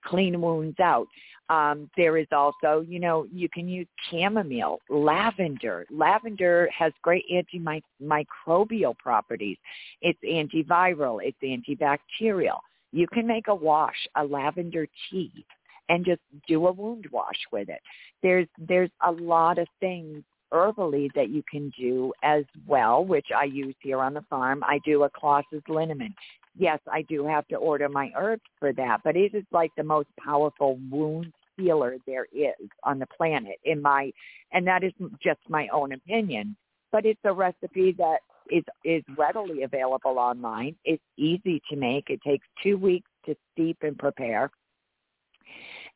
clean 0.04 0.40
wounds 0.40 0.78
out. 0.80 1.06
Um, 1.48 1.90
there 1.96 2.16
is 2.16 2.28
also, 2.32 2.84
you 2.88 2.98
know, 2.98 3.26
you 3.32 3.48
can 3.48 3.68
use 3.68 3.86
chamomile, 4.10 4.80
lavender. 4.88 5.86
Lavender 5.90 6.68
has 6.76 6.92
great 7.02 7.24
antimicrobial 7.30 8.96
properties. 8.98 9.58
It's 10.00 10.18
antiviral. 10.24 11.20
It's 11.22 11.36
antibacterial. 11.42 12.58
You 12.92 13.06
can 13.08 13.26
make 13.26 13.48
a 13.48 13.54
wash, 13.54 13.96
a 14.16 14.24
lavender 14.24 14.86
tea, 15.10 15.44
and 15.88 16.04
just 16.04 16.20
do 16.48 16.66
a 16.66 16.72
wound 16.72 17.06
wash 17.12 17.38
with 17.50 17.68
it. 17.68 17.80
There's 18.22 18.46
there's 18.56 18.90
a 19.06 19.10
lot 19.10 19.58
of 19.58 19.66
things 19.80 20.22
herbally 20.52 21.10
that 21.14 21.30
you 21.30 21.42
can 21.50 21.72
do 21.78 22.12
as 22.22 22.44
well, 22.66 23.04
which 23.04 23.28
I 23.34 23.44
use 23.44 23.74
here 23.80 24.00
on 24.00 24.14
the 24.14 24.24
farm. 24.28 24.62
I 24.64 24.78
do 24.84 25.04
a 25.04 25.10
Kloss's 25.10 25.62
liniment. 25.68 26.14
Yes, 26.56 26.78
I 26.90 27.02
do 27.02 27.26
have 27.26 27.48
to 27.48 27.56
order 27.56 27.88
my 27.88 28.12
herbs 28.16 28.42
for 28.58 28.72
that, 28.74 28.98
but 29.04 29.16
it 29.16 29.34
is 29.34 29.44
like 29.50 29.70
the 29.76 29.82
most 29.82 30.08
powerful 30.22 30.78
wound 30.90 31.32
healer 31.56 31.96
there 32.06 32.26
is 32.32 32.68
on 32.84 32.98
the 32.98 33.06
planet 33.06 33.56
in 33.64 33.80
my 33.80 34.10
and 34.52 34.66
that 34.66 34.82
is 34.82 34.92
just 35.22 35.40
my 35.48 35.68
own 35.72 35.92
opinion. 35.92 36.56
But 36.90 37.06
it's 37.06 37.20
a 37.24 37.32
recipe 37.32 37.92
that 37.98 38.18
is 38.50 38.64
is 38.84 39.02
readily 39.16 39.62
available 39.62 40.18
online. 40.18 40.76
It's 40.84 41.02
easy 41.16 41.62
to 41.70 41.76
make. 41.76 42.10
It 42.10 42.20
takes 42.22 42.46
two 42.62 42.76
weeks 42.76 43.10
to 43.26 43.34
steep 43.52 43.78
and 43.82 43.98
prepare, 43.98 44.50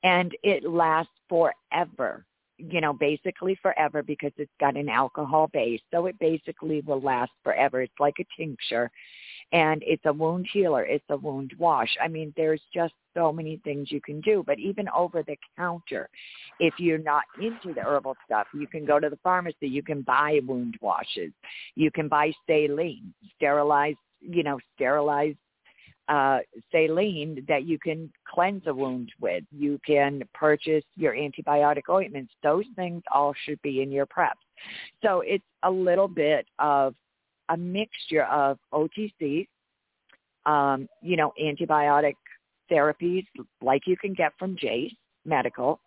and 0.02 0.34
it 0.42 0.64
lasts 0.64 1.12
forever. 1.28 2.24
You 2.58 2.80
know, 2.80 2.92
basically 2.92 3.58
forever 3.60 4.02
because 4.02 4.32
it's 4.38 4.50
got 4.58 4.76
an 4.76 4.88
alcohol 4.88 5.48
base, 5.52 5.80
so 5.92 6.06
it 6.06 6.18
basically 6.18 6.80
will 6.80 7.00
last 7.00 7.32
forever. 7.44 7.82
It's 7.82 8.00
like 8.00 8.16
a 8.18 8.24
tincture, 8.40 8.90
and 9.52 9.82
it's 9.86 10.04
a 10.06 10.12
wound 10.12 10.48
healer. 10.52 10.82
It's 10.82 11.04
a 11.10 11.16
wound 11.16 11.52
wash. 11.58 11.94
I 12.02 12.08
mean, 12.08 12.32
there's 12.36 12.62
just 12.74 12.94
so 13.14 13.32
many 13.32 13.60
things 13.64 13.92
you 13.92 14.00
can 14.00 14.20
do. 14.20 14.42
But 14.46 14.58
even 14.58 14.88
over 14.88 15.22
the 15.22 15.36
counter, 15.56 16.08
if 16.58 16.74
you're 16.78 16.98
not 16.98 17.24
into 17.40 17.74
the 17.74 17.82
herbal 17.82 18.16
stuff, 18.24 18.46
you 18.54 18.66
can 18.66 18.84
go 18.84 18.98
to 19.00 19.08
the 19.08 19.18
pharmacy. 19.22 19.68
You 19.68 19.82
can 19.82 20.02
buy 20.02 20.40
wound 20.46 20.76
washes. 20.80 21.32
You 21.74 21.90
can 21.90 22.08
buy 22.08 22.32
saline, 22.46 23.14
sterilized, 23.36 23.98
you 24.20 24.42
know, 24.42 24.58
sterilized 24.74 25.38
uh, 26.08 26.38
saline 26.70 27.44
that 27.48 27.64
you 27.64 27.78
can 27.78 28.10
cleanse 28.28 28.62
a 28.66 28.74
wound 28.74 29.10
with. 29.20 29.44
You 29.50 29.80
can 29.84 30.22
purchase 30.34 30.84
your 30.96 31.14
antibiotic 31.14 31.88
ointments. 31.90 32.32
Those 32.42 32.64
things 32.76 33.02
all 33.12 33.34
should 33.44 33.60
be 33.62 33.82
in 33.82 33.90
your 33.90 34.06
prep. 34.06 34.36
So 35.02 35.22
it's 35.26 35.44
a 35.62 35.70
little 35.70 36.08
bit 36.08 36.46
of 36.58 36.94
a 37.48 37.56
mixture 37.56 38.24
of 38.24 38.58
OTC, 38.72 39.46
um, 40.46 40.88
you 41.02 41.16
know, 41.16 41.32
antibiotic 41.42 42.14
therapies 42.70 43.24
like 43.62 43.82
you 43.86 43.96
can 43.96 44.14
get 44.14 44.32
from 44.38 44.56
Jase 44.56 44.94
Medical, 45.24 45.80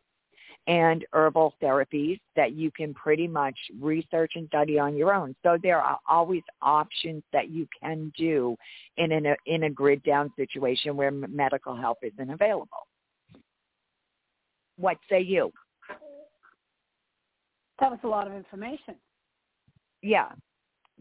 and 0.70 1.04
herbal 1.14 1.56
therapies 1.62 2.20
that 2.36 2.54
you 2.54 2.70
can 2.70 2.94
pretty 2.94 3.28
much 3.28 3.58
research 3.82 4.34
and 4.36 4.48
study 4.50 4.78
on 4.78 4.96
your 4.96 5.12
own. 5.12 5.36
So 5.42 5.58
there 5.62 5.82
are 5.82 5.98
always 6.08 6.44
options 6.62 7.24
that 7.34 7.50
you 7.50 7.68
can 7.82 8.14
do 8.16 8.56
in 8.98 9.12
an, 9.12 9.36
in 9.48 9.64
a 9.64 9.70
grid 9.70 10.04
down 10.04 10.32
situation 10.36 10.96
where 10.96 11.10
medical 11.10 11.76
help 11.76 11.98
isn't 12.04 12.30
available. 12.30 12.86
What 14.78 14.98
say 15.10 15.22
you? 15.22 15.52
That 17.80 17.90
was 17.90 18.00
a 18.04 18.08
lot 18.08 18.28
of 18.28 18.34
information. 18.34 18.94
Yeah, 20.04 20.30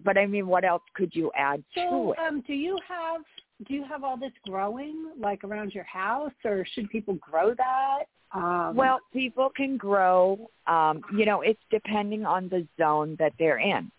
but 0.02 0.16
I 0.16 0.24
mean, 0.26 0.46
what 0.46 0.64
else 0.64 0.82
could 0.94 1.14
you 1.14 1.30
add 1.36 1.62
so, 1.74 1.80
to 1.82 2.12
it? 2.12 2.26
Um, 2.26 2.42
do 2.46 2.54
you 2.54 2.78
have 2.88 3.20
do 3.66 3.74
you 3.74 3.84
have 3.84 4.04
all 4.04 4.16
this 4.16 4.32
growing 4.46 5.12
like 5.18 5.44
around 5.44 5.72
your 5.72 5.84
house, 5.84 6.32
or 6.44 6.66
should 6.74 6.88
people 6.90 7.14
grow 7.14 7.54
that? 7.54 8.04
Um, 8.32 8.76
well, 8.76 9.00
people 9.12 9.50
can 9.54 9.76
grow. 9.76 10.50
Um, 10.66 11.02
you 11.16 11.24
know, 11.24 11.40
it's 11.40 11.60
depending 11.70 12.24
on 12.26 12.48
the 12.48 12.66
zone 12.78 13.16
that 13.18 13.32
they're 13.38 13.58
in, 13.58 13.90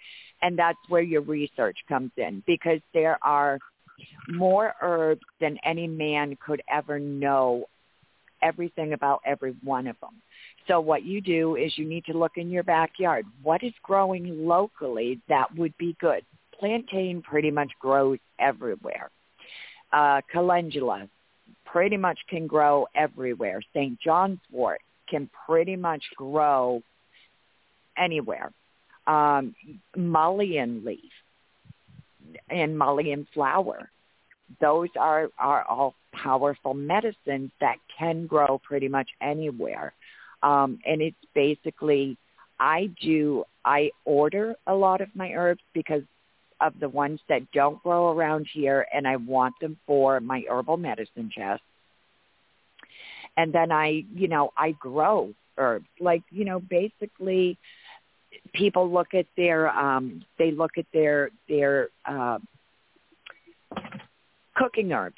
and 0.42 0.58
that's 0.58 0.78
where 0.88 1.02
your 1.02 1.22
research 1.22 1.78
comes 1.88 2.12
in 2.18 2.44
because 2.46 2.80
there 2.94 3.18
are 3.22 3.60
more 4.30 4.74
herbs 4.82 5.26
than 5.42 5.58
any 5.64 5.88
man 5.88 6.38
could 6.46 6.62
ever 6.72 7.00
know 7.00 7.66
everything 8.42 8.94
about 8.94 9.22
every 9.26 9.56
one 9.64 9.88
of 9.88 10.00
them. 10.00 10.22
So 10.68 10.80
what 10.80 11.04
you 11.04 11.20
do 11.20 11.56
is 11.56 11.78
you 11.78 11.86
need 11.86 12.06
to 12.06 12.18
look 12.18 12.34
in 12.38 12.50
your 12.50 12.64
backyard. 12.64 13.26
What 13.44 13.64
is 13.64 13.74
growing 13.84 14.48
locally 14.48 15.20
that 15.28 15.54
would 15.58 15.76
be 15.78 15.98
good? 16.00 16.24
Plantain 16.58 17.22
pretty 17.22 17.52
much 17.52 17.72
grows 17.80 18.20
everywhere. 18.40 19.10
Uh, 19.92 20.22
calendula 20.32 21.08
pretty 21.66 21.98
much 21.98 22.20
can 22.30 22.48
grow 22.48 22.88
everywhere. 22.96 23.62
St. 23.74 24.00
John's 24.00 24.40
wort 24.52 24.82
can 25.10 25.30
pretty 25.46 25.76
much 25.76 26.04
grow 26.16 26.82
anywhere. 27.98 28.52
Um, 29.08 29.56
mullein 29.96 30.84
leaf 30.86 31.12
and 32.50 32.78
mullein 32.78 33.28
flower. 33.34 33.90
Those 34.62 34.90
are, 35.00 35.30
are 35.38 35.64
all 35.64 35.96
powerful 36.12 36.74
medicines 36.74 37.52
that 37.60 37.78
can 37.98 38.28
grow 38.28 38.60
pretty 38.64 38.88
much 38.88 39.10
anywhere. 39.22 39.94
Um, 40.42 40.80
and 40.86 41.02
it's 41.02 41.18
basically, 41.36 42.18
I 42.60 42.90
do, 43.02 43.44
I 43.66 43.92
order 44.06 44.56
a 44.66 44.74
lot 44.74 45.02
of 45.02 45.10
my 45.16 45.34
herbs 45.34 45.62
because 45.74 46.04
of 46.62 46.74
the 46.80 46.90
ones 46.90 47.20
that 47.30 47.52
don't 47.52 47.82
grow 47.84 48.12
around 48.12 48.48
here 48.52 48.86
and 48.94 49.08
I 49.08 49.16
want 49.16 49.56
them 49.62 49.78
for 49.88 50.20
my 50.20 50.44
herbal 50.50 50.78
medicine 50.78 51.30
chest. 51.34 51.64
And 53.38 53.54
then 53.54 53.72
I, 53.72 54.04
you 54.14 54.28
know, 54.28 54.52
I 54.58 54.72
grow 54.72 55.34
herbs. 55.58 55.88
Like, 56.00 56.24
you 56.32 56.46
know, 56.46 56.60
basically 56.60 57.58
people 58.54 58.92
look 58.92 59.14
at 59.14 59.26
their 59.38 59.70
um 59.70 60.24
they 60.38 60.52
look 60.52 60.72
at 60.78 60.86
their 60.94 61.30
their 61.48 61.90
uh 62.06 62.40
cooking 64.56 64.92
herbs 64.92 65.16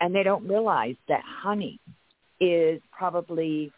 and 0.00 0.14
they 0.14 0.22
don't 0.22 0.46
realize 0.46 0.96
that 1.08 1.22
honey 1.24 1.80
is 2.40 2.80
probably 2.92 3.72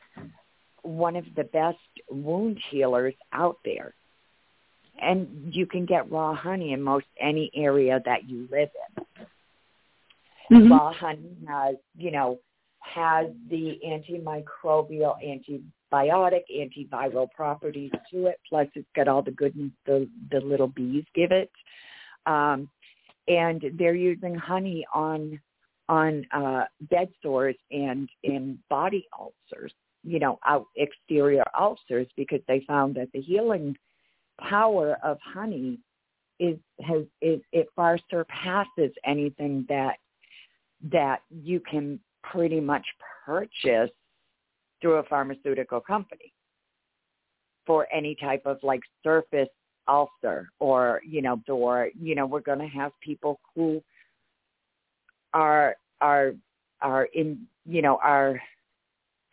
one 0.82 1.16
of 1.16 1.24
the 1.36 1.44
best 1.44 1.78
wound 2.10 2.58
healers 2.70 3.14
out 3.32 3.58
there. 3.64 3.94
And 5.00 5.54
you 5.54 5.66
can 5.66 5.86
get 5.86 6.10
raw 6.10 6.34
honey 6.34 6.72
in 6.72 6.82
most 6.82 7.06
any 7.20 7.50
area 7.54 8.00
that 8.04 8.28
you 8.28 8.48
live 8.50 8.68
in. 8.98 9.26
Mm-hmm. 10.52 10.72
Raw 10.72 10.92
honey 10.92 11.36
has, 11.48 11.76
you 11.96 12.10
know, 12.10 12.38
has 12.80 13.28
the 13.48 13.78
antimicrobial, 13.86 15.14
antibiotic, 15.24 16.42
antiviral 16.54 17.30
properties 17.30 17.92
to 18.10 18.26
it. 18.26 18.40
Plus, 18.48 18.66
it's 18.74 18.88
got 18.96 19.08
all 19.08 19.22
the 19.22 19.30
goodness 19.30 19.70
the 19.86 20.08
the 20.30 20.40
little 20.40 20.68
bees 20.68 21.04
give 21.14 21.30
it. 21.32 21.50
Um, 22.26 22.68
and 23.28 23.62
they're 23.78 23.94
using 23.94 24.34
honey 24.34 24.84
on 24.92 25.40
on 25.88 26.26
uh, 26.32 26.64
bed 26.82 27.08
sores 27.22 27.56
and 27.70 28.08
in 28.22 28.58
body 28.68 29.06
ulcers 29.18 29.72
you 30.02 30.18
know, 30.18 30.38
out 30.46 30.66
exterior 30.76 31.44
ulcers 31.58 32.06
because 32.16 32.40
they 32.48 32.64
found 32.66 32.94
that 32.94 33.08
the 33.12 33.20
healing 33.20 33.76
power 34.48 34.98
of 35.02 35.18
honey 35.22 35.78
is 36.38 36.56
has 36.80 37.04
is 37.20 37.40
it 37.52 37.68
far 37.76 37.98
surpasses 38.10 38.90
anything 39.04 39.66
that 39.68 39.96
that 40.90 41.20
you 41.30 41.60
can 41.60 42.00
pretty 42.22 42.60
much 42.60 42.86
purchase 43.24 43.90
through 44.80 44.96
a 44.96 45.02
pharmaceutical 45.04 45.80
company 45.80 46.32
for 47.66 47.86
any 47.92 48.14
type 48.14 48.42
of 48.46 48.58
like 48.62 48.80
surface 49.04 49.48
ulcer 49.88 50.48
or 50.58 51.02
you 51.06 51.20
know 51.20 51.40
or 51.48 51.90
you 52.00 52.14
know 52.14 52.26
we're 52.26 52.40
going 52.40 52.58
to 52.58 52.66
have 52.66 52.92
people 53.00 53.38
who 53.54 53.82
are 55.34 55.76
are 56.00 56.32
are 56.80 57.04
in 57.12 57.46
you 57.66 57.82
know 57.82 57.98
are 58.02 58.40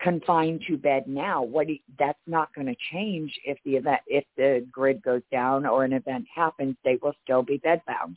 confined 0.08 0.64
to 0.68 0.78
bed 0.78 1.04
now. 1.06 1.42
What 1.42 1.68
you, 1.68 1.80
that's 2.00 2.20
not 2.28 2.54
going 2.56 2.68
to 2.68 2.76
change 2.94 3.34
if 3.44 3.58
the 3.66 3.76
event 3.76 4.00
if 4.08 4.24
the 4.38 4.66
grid 4.72 5.02
goes 5.04 5.22
down 5.32 5.66
or 5.66 5.84
an 5.84 5.92
event 5.92 6.26
happens. 6.34 6.78
They 6.86 6.98
will 7.02 7.14
still 7.24 7.44
be 7.44 7.60
bedbound. 7.60 8.16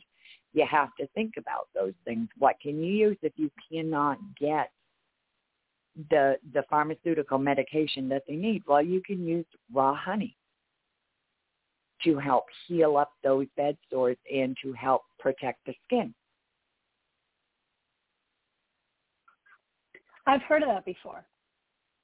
You 0.53 0.65
have 0.69 0.95
to 0.99 1.07
think 1.07 1.33
about 1.37 1.67
those 1.75 1.93
things. 2.05 2.29
What 2.37 2.55
can 2.61 2.81
you 2.81 2.93
use 2.93 3.17
if 3.21 3.33
you 3.35 3.51
cannot 3.69 4.19
get 4.39 4.71
the 6.09 6.37
the 6.53 6.63
pharmaceutical 6.69 7.37
medication 7.37 8.07
that 8.09 8.23
they 8.25 8.35
need? 8.35 8.63
Well, 8.65 8.81
you 8.81 9.01
can 9.01 9.25
use 9.25 9.45
raw 9.73 9.93
honey 9.93 10.37
to 12.05 12.17
help 12.17 12.45
heal 12.67 12.95
up 12.95 13.11
those 13.21 13.47
bed 13.57 13.77
sores 13.91 14.17
and 14.33 14.55
to 14.63 14.71
help 14.73 15.01
protect 15.19 15.65
the 15.65 15.73
skin. 15.85 16.13
I've 20.25 20.41
heard 20.43 20.63
of 20.63 20.69
that 20.69 20.85
before. 20.85 21.25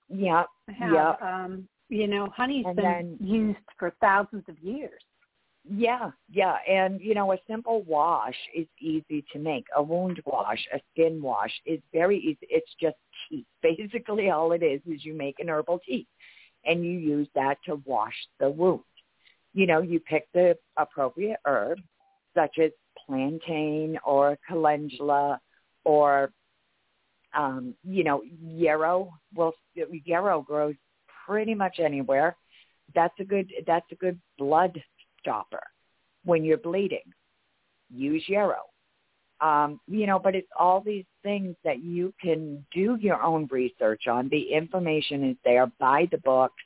Yeah. 0.10 0.44
Yeah. 0.80 1.14
Um, 1.22 1.68
you 1.90 2.08
know, 2.08 2.28
honey's 2.36 2.66
and 2.66 2.76
been 2.76 2.86
then, 2.86 3.18
used 3.20 3.60
for 3.80 3.94
thousands 4.02 4.44
of 4.48 4.60
years. 4.60 5.02
Yeah, 5.70 6.12
yeah. 6.32 6.56
And, 6.70 7.02
you 7.02 7.14
know, 7.14 7.34
a 7.34 7.38
simple 7.48 7.84
wash 7.84 8.36
is 8.56 8.68
easy 8.80 9.26
to 9.34 9.40
make. 9.40 9.66
A 9.76 9.84
wound 9.84 10.22
wash, 10.26 10.66
a 10.74 10.80
skin 10.92 11.22
wash 11.22 11.52
is 11.66 11.80
very 11.92 12.20
easy. 12.20 12.48
It's 12.50 12.72
just 12.82 12.96
tea. 13.30 13.46
Basically 13.62 14.30
all 14.30 14.52
it 14.54 14.64
is 14.64 14.82
is 14.86 15.04
you 15.04 15.14
make 15.14 15.40
an 15.40 15.50
herbal 15.50 15.80
tea 15.86 16.08
and 16.66 16.86
you 16.86 16.92
use 16.92 17.28
that 17.36 17.58
to 17.66 17.82
wash 17.86 18.16
the 18.40 18.50
wound. 18.50 18.82
You 19.54 19.68
know, 19.68 19.82
you 19.82 20.00
pick 20.00 20.28
the 20.34 20.58
appropriate 20.78 21.40
herb 21.46 21.80
such 22.36 22.60
as 22.60 22.72
plantain 23.06 23.98
or 24.06 24.38
calendula 24.48 25.40
or 25.84 26.32
um, 27.38 27.76
you 27.88 28.04
know, 28.04 28.24
yarrow 28.44 29.14
will 29.34 29.54
yarrow 30.04 30.42
grows 30.42 30.76
pretty 31.26 31.54
much 31.54 31.80
anywhere. 31.80 32.36
That's 32.96 33.14
a 33.20 33.24
good 33.24 33.52
that's 33.66 33.86
a 33.92 33.96
good 33.96 34.20
blood 34.38 34.82
stopper 35.22 35.64
when 36.26 36.44
you're 36.44 36.58
bleeding. 36.58 37.14
Use 37.94 38.24
yarrow. 38.28 38.64
Um, 39.40 39.80
you 39.88 40.08
know, 40.08 40.18
but 40.18 40.34
it's 40.34 40.50
all 40.60 40.82
these 40.82 41.06
things 41.22 41.56
that 41.64 41.84
you 41.84 42.12
can 42.20 42.66
do 42.74 42.98
your 43.00 43.22
own 43.22 43.48
research 43.52 44.08
on. 44.08 44.30
The 44.30 44.52
information 44.52 45.30
is 45.30 45.38
there. 45.46 45.72
Buy 45.80 46.08
the 46.12 46.18
books 46.18 46.64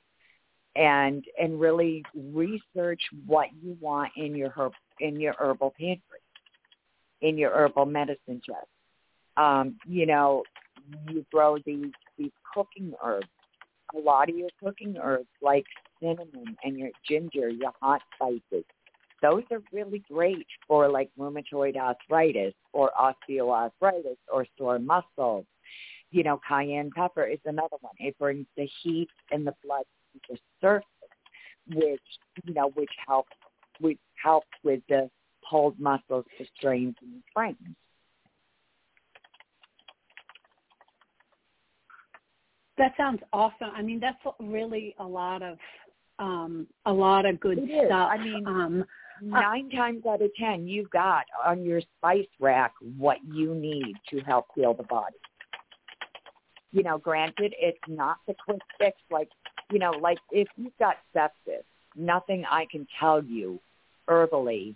and 0.77 1.25
and 1.37 1.59
really 1.59 2.01
research 2.15 3.01
what 3.25 3.47
you 3.61 3.77
want 3.81 4.13
in 4.15 4.35
your 4.35 4.51
herb 4.51 4.71
in 5.01 5.19
your 5.19 5.33
herbal 5.37 5.73
pantry, 5.77 6.19
in 7.19 7.37
your 7.37 7.51
herbal 7.51 7.87
medicine 7.87 8.41
chest. 8.45 8.67
Um, 9.35 9.77
you 9.85 10.05
know, 10.05 10.43
you 11.09 11.25
grow 11.31 11.57
these 11.65 11.91
these 12.17 12.31
cooking 12.53 12.93
herbs. 13.03 13.27
A 13.95 13.99
lot 13.99 14.29
of 14.29 14.37
your 14.37 14.49
cooking 14.63 14.95
herbs, 15.01 15.27
like 15.41 15.65
cinnamon 16.01 16.55
and 16.63 16.77
your 16.77 16.89
ginger, 17.07 17.49
your 17.49 17.73
hot 17.81 18.01
spices, 18.15 18.63
those 19.21 19.43
are 19.51 19.61
really 19.71 20.03
great 20.11 20.47
for 20.67 20.89
like 20.89 21.09
rheumatoid 21.17 21.77
arthritis 21.77 22.53
or 22.73 22.91
osteoarthritis 22.99 24.17
or 24.31 24.45
sore 24.57 24.79
muscles. 24.79 25.45
You 26.09 26.23
know, 26.23 26.41
cayenne 26.47 26.91
pepper 26.95 27.23
is 27.23 27.39
another 27.45 27.77
one. 27.81 27.93
It 27.99 28.17
brings 28.17 28.45
the 28.57 28.67
heat 28.81 29.09
and 29.31 29.45
the 29.45 29.53
blood 29.63 29.85
to 30.13 30.19
the 30.33 30.39
surface, 30.59 30.85
which 31.67 32.01
you 32.45 32.53
know, 32.53 32.69
which 32.73 32.91
helps 33.07 33.31
which 33.79 33.99
helps 34.21 34.47
with 34.63 34.81
the 34.89 35.09
pulled 35.47 35.79
muscles 35.79 36.25
to 36.37 36.45
strains 36.57 36.95
and 37.01 37.21
sprains. 37.29 37.57
That 42.77 42.93
sounds 42.97 43.21
awesome. 43.33 43.71
I 43.75 43.81
mean, 43.81 43.99
that's 43.99 44.17
really 44.39 44.95
a 44.99 45.05
lot 45.05 45.41
of 45.41 45.57
um 46.19 46.67
a 46.85 46.93
lot 46.93 47.25
of 47.25 47.39
good 47.39 47.57
It 47.57 47.63
is. 47.63 47.87
stuff. 47.87 48.09
I 48.11 48.17
mean, 48.17 48.45
um 48.47 48.85
Nine 49.21 49.69
times 49.69 50.03
out 50.09 50.21
of 50.23 50.33
ten, 50.33 50.67
you've 50.67 50.89
got 50.89 51.25
on 51.45 51.63
your 51.63 51.79
spice 51.97 52.25
rack 52.39 52.73
what 52.97 53.17
you 53.31 53.53
need 53.53 53.93
to 54.09 54.19
help 54.21 54.47
heal 54.55 54.73
the 54.73 54.83
body. 54.83 55.15
You 56.71 56.81
know, 56.81 56.97
granted, 56.97 57.53
it's 57.59 57.77
not 57.87 58.17
the 58.27 58.33
quick 58.43 58.61
fix. 58.79 58.97
Like, 59.11 59.29
you 59.71 59.77
know, 59.77 59.91
like 59.91 60.17
if 60.31 60.47
you've 60.57 60.77
got 60.79 60.95
sepsis, 61.15 61.63
nothing 61.95 62.45
I 62.49 62.65
can 62.71 62.87
tell 62.99 63.23
you 63.23 63.59
herbally 64.09 64.73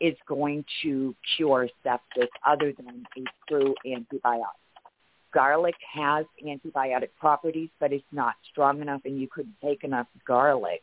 is 0.00 0.16
going 0.26 0.64
to 0.82 1.14
cure 1.36 1.68
sepsis 1.84 2.28
other 2.46 2.72
than 2.76 3.06
a 3.16 3.20
true 3.48 3.74
antibiotic. 3.86 4.44
Garlic 5.38 5.76
has 5.94 6.26
antibiotic 6.44 7.10
properties, 7.16 7.68
but 7.78 7.92
it's 7.92 8.04
not 8.10 8.34
strong 8.50 8.82
enough, 8.82 9.02
and 9.04 9.20
you 9.20 9.28
couldn't 9.32 9.54
take 9.62 9.84
enough 9.84 10.08
garlic 10.26 10.82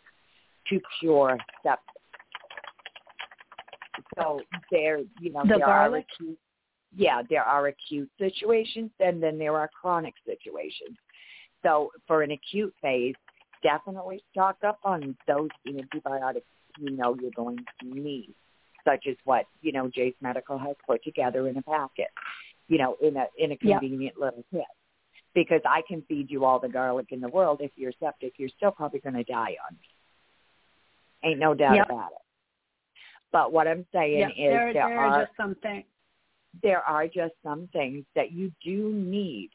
to 0.70 0.80
cure 0.98 1.38
sepsis. 1.66 1.78
So 4.18 4.40
there, 4.72 5.00
you 5.20 5.34
know, 5.34 5.42
The 5.44 5.58
there 5.58 5.60
garlic? 5.60 6.06
are 6.22 6.24
acute, 6.24 6.40
yeah, 6.96 7.22
there 7.30 7.44
are 7.44 7.68
acute 7.68 8.10
situations, 8.18 8.92
and 9.02 9.22
then 9.22 9.38
there 9.38 9.58
are 9.58 9.70
chronic 9.82 10.14
situations. 10.26 10.98
So 11.62 11.92
for 12.08 12.22
an 12.22 12.32
acute 12.32 12.74
phase, 12.82 13.16
definitely 13.62 14.24
stock 14.32 14.56
up 14.66 14.80
on 14.86 15.18
those 15.28 15.50
antibiotics 15.68 16.48
you 16.78 16.92
know 16.92 17.18
you're 17.20 17.32
going 17.36 17.58
to 17.82 17.88
need, 17.88 18.34
such 18.86 19.06
as 19.10 19.18
what 19.26 19.48
you 19.62 19.74
know 19.74 19.90
Jase 19.94 20.16
Medical 20.22 20.58
has 20.58 20.78
put 20.88 21.04
together 21.04 21.50
in 21.50 21.58
a 21.58 21.62
packet, 21.62 22.08
you 22.68 22.78
know, 22.78 22.96
in 23.02 23.18
a 23.18 23.26
in 23.38 23.52
a 23.52 23.58
convenient 23.58 24.18
little 24.20 24.44
kit. 24.52 24.64
Because 25.34 25.62
I 25.66 25.82
can 25.88 26.02
feed 26.08 26.32
you 26.32 26.46
all 26.46 26.60
the 26.60 26.70
garlic 26.70 27.08
in 27.12 27.20
the 27.20 27.28
world. 27.28 27.60
If 27.62 27.72
you're 27.76 27.92
septic, 28.00 28.34
you're 28.38 28.50
still 28.56 28.72
probably 28.72 29.00
going 29.02 29.16
to 29.16 29.24
die 29.24 29.58
on 29.70 29.76
me. 29.76 31.30
Ain't 31.30 31.40
no 31.40 31.54
doubt 31.54 31.76
Yep. 31.76 31.86
about 31.90 32.12
it. 32.12 32.22
But 33.32 33.52
what 33.52 33.68
I'm 33.68 33.86
saying 33.94 34.20
yeah, 34.20 34.28
is 34.30 34.34
there, 34.38 34.74
there, 34.74 34.88
there 34.88 35.00
are 35.00 35.06
are 35.08 35.26
just 35.26 35.36
some 35.36 35.56
things. 35.56 35.86
there 36.64 36.82
are 36.82 37.08
just 37.08 37.34
some 37.44 37.68
things 37.74 38.06
that 38.16 38.32
you 38.32 38.52
do 38.64 38.94
need 38.94 39.50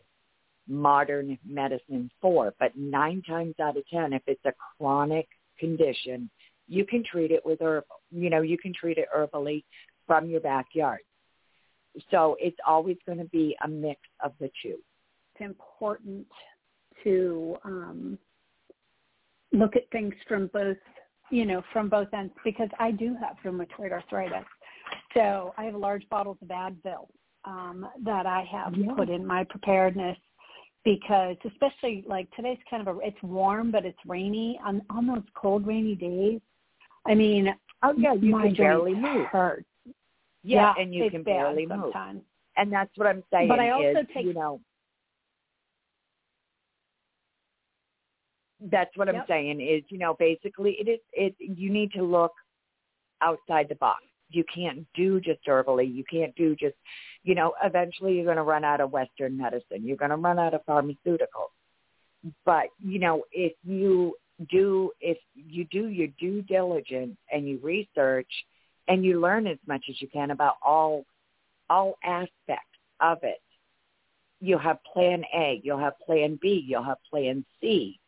modern 0.69 1.39
medicine 1.47 2.11
for. 2.21 2.53
But 2.61 2.77
nine 2.77 3.23
times 3.23 3.55
out 3.61 3.77
of 3.77 3.89
ten, 3.89 4.13
if 4.13 4.23
it's 4.27 4.45
a 4.45 4.53
chronic 4.77 5.29
condition, 5.59 6.31
you 6.69 6.85
can 6.85 7.03
treat 7.03 7.31
it 7.31 7.45
with 7.45 7.61
herbal. 7.63 8.03
You 8.11 8.29
know, 8.31 8.43
you 8.43 8.59
can 8.59 8.75
treat 8.75 8.99
it 8.99 9.09
herbally 9.17 9.65
from 10.07 10.29
your 10.29 10.41
backyard. 10.41 11.01
So 12.11 12.37
it's 12.39 12.57
always 12.67 12.97
going 13.07 13.19
to 13.19 13.25
be 13.27 13.57
a 13.65 13.69
mix 13.69 14.01
of 14.23 14.33
the 14.41 14.51
two. 14.63 14.77
It's 15.35 15.41
important 15.45 16.27
to 17.05 17.57
um, 17.65 18.19
look 19.53 19.77
at 19.77 19.91
things 19.91 20.15
from 20.29 20.49
both, 20.53 20.77
you 21.31 21.47
know, 21.47 21.63
from 21.73 21.89
both 21.89 22.09
ends 22.13 22.33
because 22.45 22.69
I 22.79 22.91
do 22.91 23.17
have 23.21 23.37
rheumatoid 23.45 23.93
arthritis. 23.93 24.45
So 25.15 25.55
I 25.59 25.65
have 25.65 25.75
large 25.75 26.09
bottles 26.09 26.39
of 26.43 26.49
Advil 26.49 27.09
um, 27.45 27.87
that 28.05 28.27
I 28.27 28.45
have 28.51 28.75
Yeah. 28.75 28.95
put 28.95 29.09
in 29.09 29.27
my 29.27 29.45
preparedness 29.45 30.19
because 30.85 31.37
especially 31.45 32.05
like 32.07 32.31
today's 32.33 32.59
kind 32.71 32.87
of 32.87 32.97
a 32.97 33.01
it's 33.01 33.23
warm 33.23 33.71
but 33.71 33.85
it's 33.85 33.99
rainy 34.07 34.59
on 34.65 34.81
on 34.89 35.07
those 35.07 35.23
cold 35.35 35.67
rainy 35.67 35.95
days. 35.95 36.41
I 37.07 37.15
mean, 37.15 37.55
Oh 37.83 37.95
yeah, 37.97 38.13
you 38.15 38.31
my 38.33 38.47
can 38.47 38.55
barely 38.55 38.95
move. 38.95 39.27
hurt. 39.27 39.65
Yeah, 40.43 40.73
and 40.79 40.95
you 40.95 41.11
can 41.11 41.23
barely 41.23 41.67
move. 41.67 41.93
sometimes. 41.93 42.23
And 42.57 42.73
that's 42.73 42.91
what 42.97 43.07
I'm 43.07 43.23
saying 43.33 43.49
But 43.49 43.61
I 43.61 43.71
also 43.71 44.01
is, 44.01 44.07
take- 44.15 44.25
you 44.25 44.35
know, 44.35 44.61
that's 48.61 48.95
what 48.97 49.09
I'm 49.09 49.25
saying 49.27 49.61
is, 49.61 49.83
you 49.89 49.99
know, 49.99 50.15
basically 50.19 50.77
it 50.79 50.89
is 50.89 51.01
it 51.13 51.35
you 51.39 51.71
need 51.71 51.93
to 51.93 52.03
look 52.03 52.33
outside 53.23 53.69
the 53.69 53.75
box. 53.77 54.03
You 54.29 54.45
can't 54.55 54.87
do 54.95 55.21
just 55.21 55.41
herbally. 55.47 55.93
You 55.93 56.05
can't 56.11 56.35
do 56.37 56.55
just, 56.55 56.77
you 57.25 57.35
know, 57.35 57.55
eventually 57.65 58.15
you're 58.15 58.25
going 58.25 58.37
to 58.37 58.43
run 58.43 58.65
out 58.65 58.81
of 58.81 58.93
Western 58.93 59.37
medicine. 59.37 59.85
You're 59.85 59.97
going 59.97 60.11
to 60.11 60.17
run 60.17 60.39
out 60.39 60.55
of 60.55 60.65
pharmaceuticals. 60.67 61.51
But, 62.45 62.67
you 62.79 62.99
know, 62.99 63.25
if 63.33 63.55
you 63.65 64.15
do, 64.51 64.93
if 65.01 65.19
you 65.35 65.65
do 65.65 65.89
your 65.89 66.09
due 66.21 66.43
diligence 66.43 67.17
and 67.33 67.49
you 67.49 67.59
research 67.63 68.31
and 68.91 69.05
you 69.05 69.21
learn 69.21 69.47
as 69.47 69.59
much 69.69 69.85
as 69.89 70.03
you 70.03 70.09
can 70.09 70.33
about 70.33 70.57
all, 70.63 71.05
all 71.71 71.97
aspects 72.03 72.77
of 73.01 73.19
it, 73.23 73.41
you'll 74.41 74.59
have 74.59 74.79
plan 74.93 75.23
A, 75.33 75.61
you'll 75.63 75.79
have 75.79 75.99
plan 76.05 76.39
B, 76.43 76.65
you'll 76.67 76.83
have 76.83 76.99
plan 77.09 77.45
C. 77.61 78.01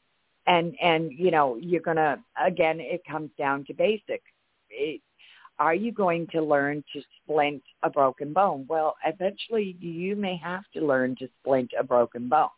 And, 0.49 0.75
and, 0.83 1.13
you 1.13 1.31
know, 1.31 1.57
you're 1.57 1.83
going 1.83 1.99
to, 1.99 2.19
again, 2.45 2.81
it 2.81 3.03
comes 3.09 3.31
down 3.39 3.65
to 3.67 3.75
basics. 3.75 4.25
It, 4.71 5.01
are 5.61 5.75
you 5.75 5.93
going 5.93 6.27
to 6.33 6.43
learn 6.43 6.83
to 6.95 7.03
splint 7.23 7.63
a 7.85 7.91
broken 7.91 8.33
bone? 8.33 8.67
Well, 8.69 8.97
eventually 9.07 9.77
you 9.79 10.17
may 10.17 10.37
have 10.39 10.65
to 10.75 10.85
learn 10.85 11.15
to 11.21 11.29
splint 11.41 11.71
a 11.79 11.85
broken 11.85 12.29
bone. 12.29 12.49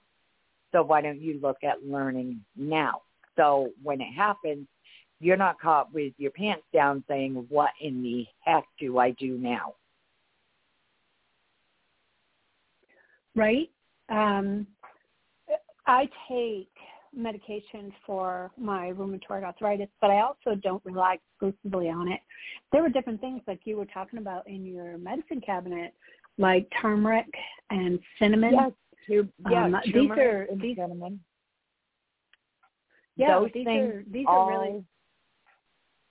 So 0.73 0.83
why 0.83 1.03
don't 1.03 1.21
you 1.21 1.39
look 1.43 1.59
at 1.63 1.85
learning 1.87 2.41
now? 2.57 3.03
So 3.37 3.73
when 3.83 4.01
it 4.01 4.13
happens, 4.17 4.67
you're 5.21 5.37
not 5.37 5.61
caught 5.61 5.93
with 5.93 6.13
your 6.19 6.31
pants 6.33 6.65
down 6.73 7.03
saying, 7.09 7.47
what 7.49 7.71
in 7.81 8.03
the 8.03 8.27
heck 8.41 8.65
do 8.79 8.99
I 8.99 9.11
do 9.13 9.39
now? 9.39 9.75
right? 13.37 13.69
Um, 14.11 14.67
I 15.87 16.09
take 16.29 16.69
medication 17.13 17.93
for 18.07 18.51
my 18.57 18.93
rheumatoid 18.93 19.43
arthritis, 19.45 19.89
but 20.01 20.11
I 20.11 20.21
also 20.21 20.55
don't 20.63 20.85
rely 20.85 21.19
exclusively 21.41 21.89
on 21.89 22.11
it. 22.11 22.21
There 22.73 22.83
were 22.83 22.89
different 22.89 23.21
things 23.21 23.43
like 23.47 23.61
you 23.65 23.77
were 23.77 23.87
talking 23.87 24.19
about 24.19 24.47
in 24.49 24.65
your 24.65 24.99
medicine 24.99 25.41
cabinet, 25.45 25.95
like 26.39 26.69
turmeric 26.81 27.27
and 27.71 27.99
cinnamon. 28.19 28.53
Yes, 28.53 28.73
yeah, 29.51 29.65
Um, 29.65 29.81
these 29.85 30.11
are- 30.11 30.47
these- 30.57 30.77
cinnamon. 30.77 31.25
yeah, 33.17 33.39
those 33.41 33.53
these 33.53 33.67
are 33.67 34.03
these 34.07 34.27
are 34.29 34.49
really 34.49 34.85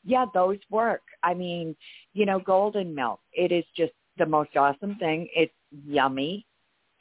yeah, 0.04 0.26
those 0.34 0.58
work. 0.70 1.02
I 1.24 1.34
mean, 1.34 1.76
you 2.14 2.26
know, 2.26 2.40
golden 2.40 2.94
milk. 2.94 3.20
It 3.34 3.52
is 3.52 3.64
just 3.76 3.94
the 4.18 4.26
most 4.26 4.56
awesome 4.56 4.96
thing. 4.96 5.28
It's 5.36 5.54
yummy, 5.86 6.46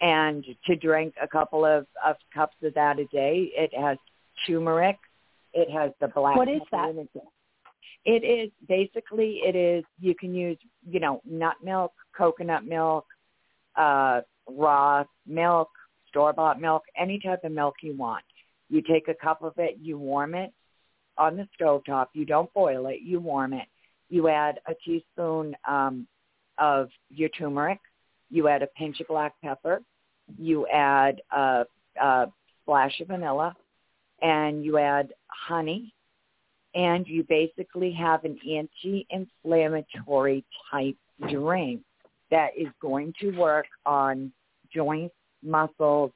and 0.01 0.45
to 0.67 0.77
drink 0.77 1.15
a 1.21 1.29
couple 1.29 1.65
of, 1.65 1.87
of 2.05 2.17
cups 2.33 2.57
of 2.63 2.75
that 2.75 2.99
a 2.99 3.05
day. 3.07 3.51
It 3.57 3.73
has 3.79 3.99
turmeric. 4.47 4.99
It 5.53 5.71
has 5.71 5.93
the 6.01 6.09
black. 6.09 6.37
What 6.37 6.49
is 6.49 6.63
that? 6.71 6.95
it. 6.97 7.09
It 8.05 8.25
is 8.25 8.51
basically 8.69 9.41
it 9.45 9.55
is 9.55 9.85
you 10.01 10.15
can 10.15 10.35
use 10.35 10.59
you 10.89 11.01
know 11.01 11.21
nut 11.25 11.57
milk, 11.63 11.93
coconut 12.17 12.65
milk, 12.65 13.05
uh, 13.77 14.23
raw 14.49 15.05
milk, 15.27 15.69
store 16.09 16.33
bought 16.33 16.61
milk, 16.61 16.83
any 16.99 17.21
type 17.21 17.45
of 17.45 17.53
milk 17.53 17.75
you 17.83 17.97
want. 17.97 18.25
You 18.69 18.81
take 18.81 19.09
a 19.09 19.15
cup 19.15 19.43
of 19.43 19.53
it, 19.59 19.79
you 19.81 19.99
warm 19.99 20.35
it 20.35 20.53
on 21.23 21.37
the 21.37 21.47
stove 21.55 21.83
top. 21.87 22.11
You 22.15 22.25
don't 22.25 22.53
boil 22.53 22.87
it. 22.89 23.01
You 23.03 23.21
warm 23.21 23.53
it. 23.53 23.69
You 24.09 24.29
add 24.29 24.59
a 24.67 24.75
teaspoon 24.85 25.55
um, 25.67 26.07
of 26.59 26.89
your 27.11 27.29
turmeric. 27.29 27.79
You 28.29 28.49
add 28.49 28.63
a 28.63 28.67
pinch 28.67 29.01
of 29.01 29.07
black 29.07 29.35
pepper. 29.43 29.81
You 30.37 30.67
add 30.67 31.23
a, 31.31 31.65
a 32.01 32.27
splash 32.63 32.99
of 33.01 33.09
vanilla, 33.09 33.55
and 34.21 34.65
you 34.65 34.79
add 34.79 35.15
honey. 35.29 35.95
And 36.75 37.07
you 37.07 37.23
basically 37.29 37.93
have 37.93 38.25
an 38.25 38.39
anti-inflammatory 38.51 40.45
type 40.71 40.97
drink 41.31 41.83
that 42.31 42.51
is 42.59 42.69
going 42.81 43.13
to 43.21 43.31
work 43.37 43.67
on 43.85 44.33
joints, 44.75 45.15
muscles. 45.43 46.11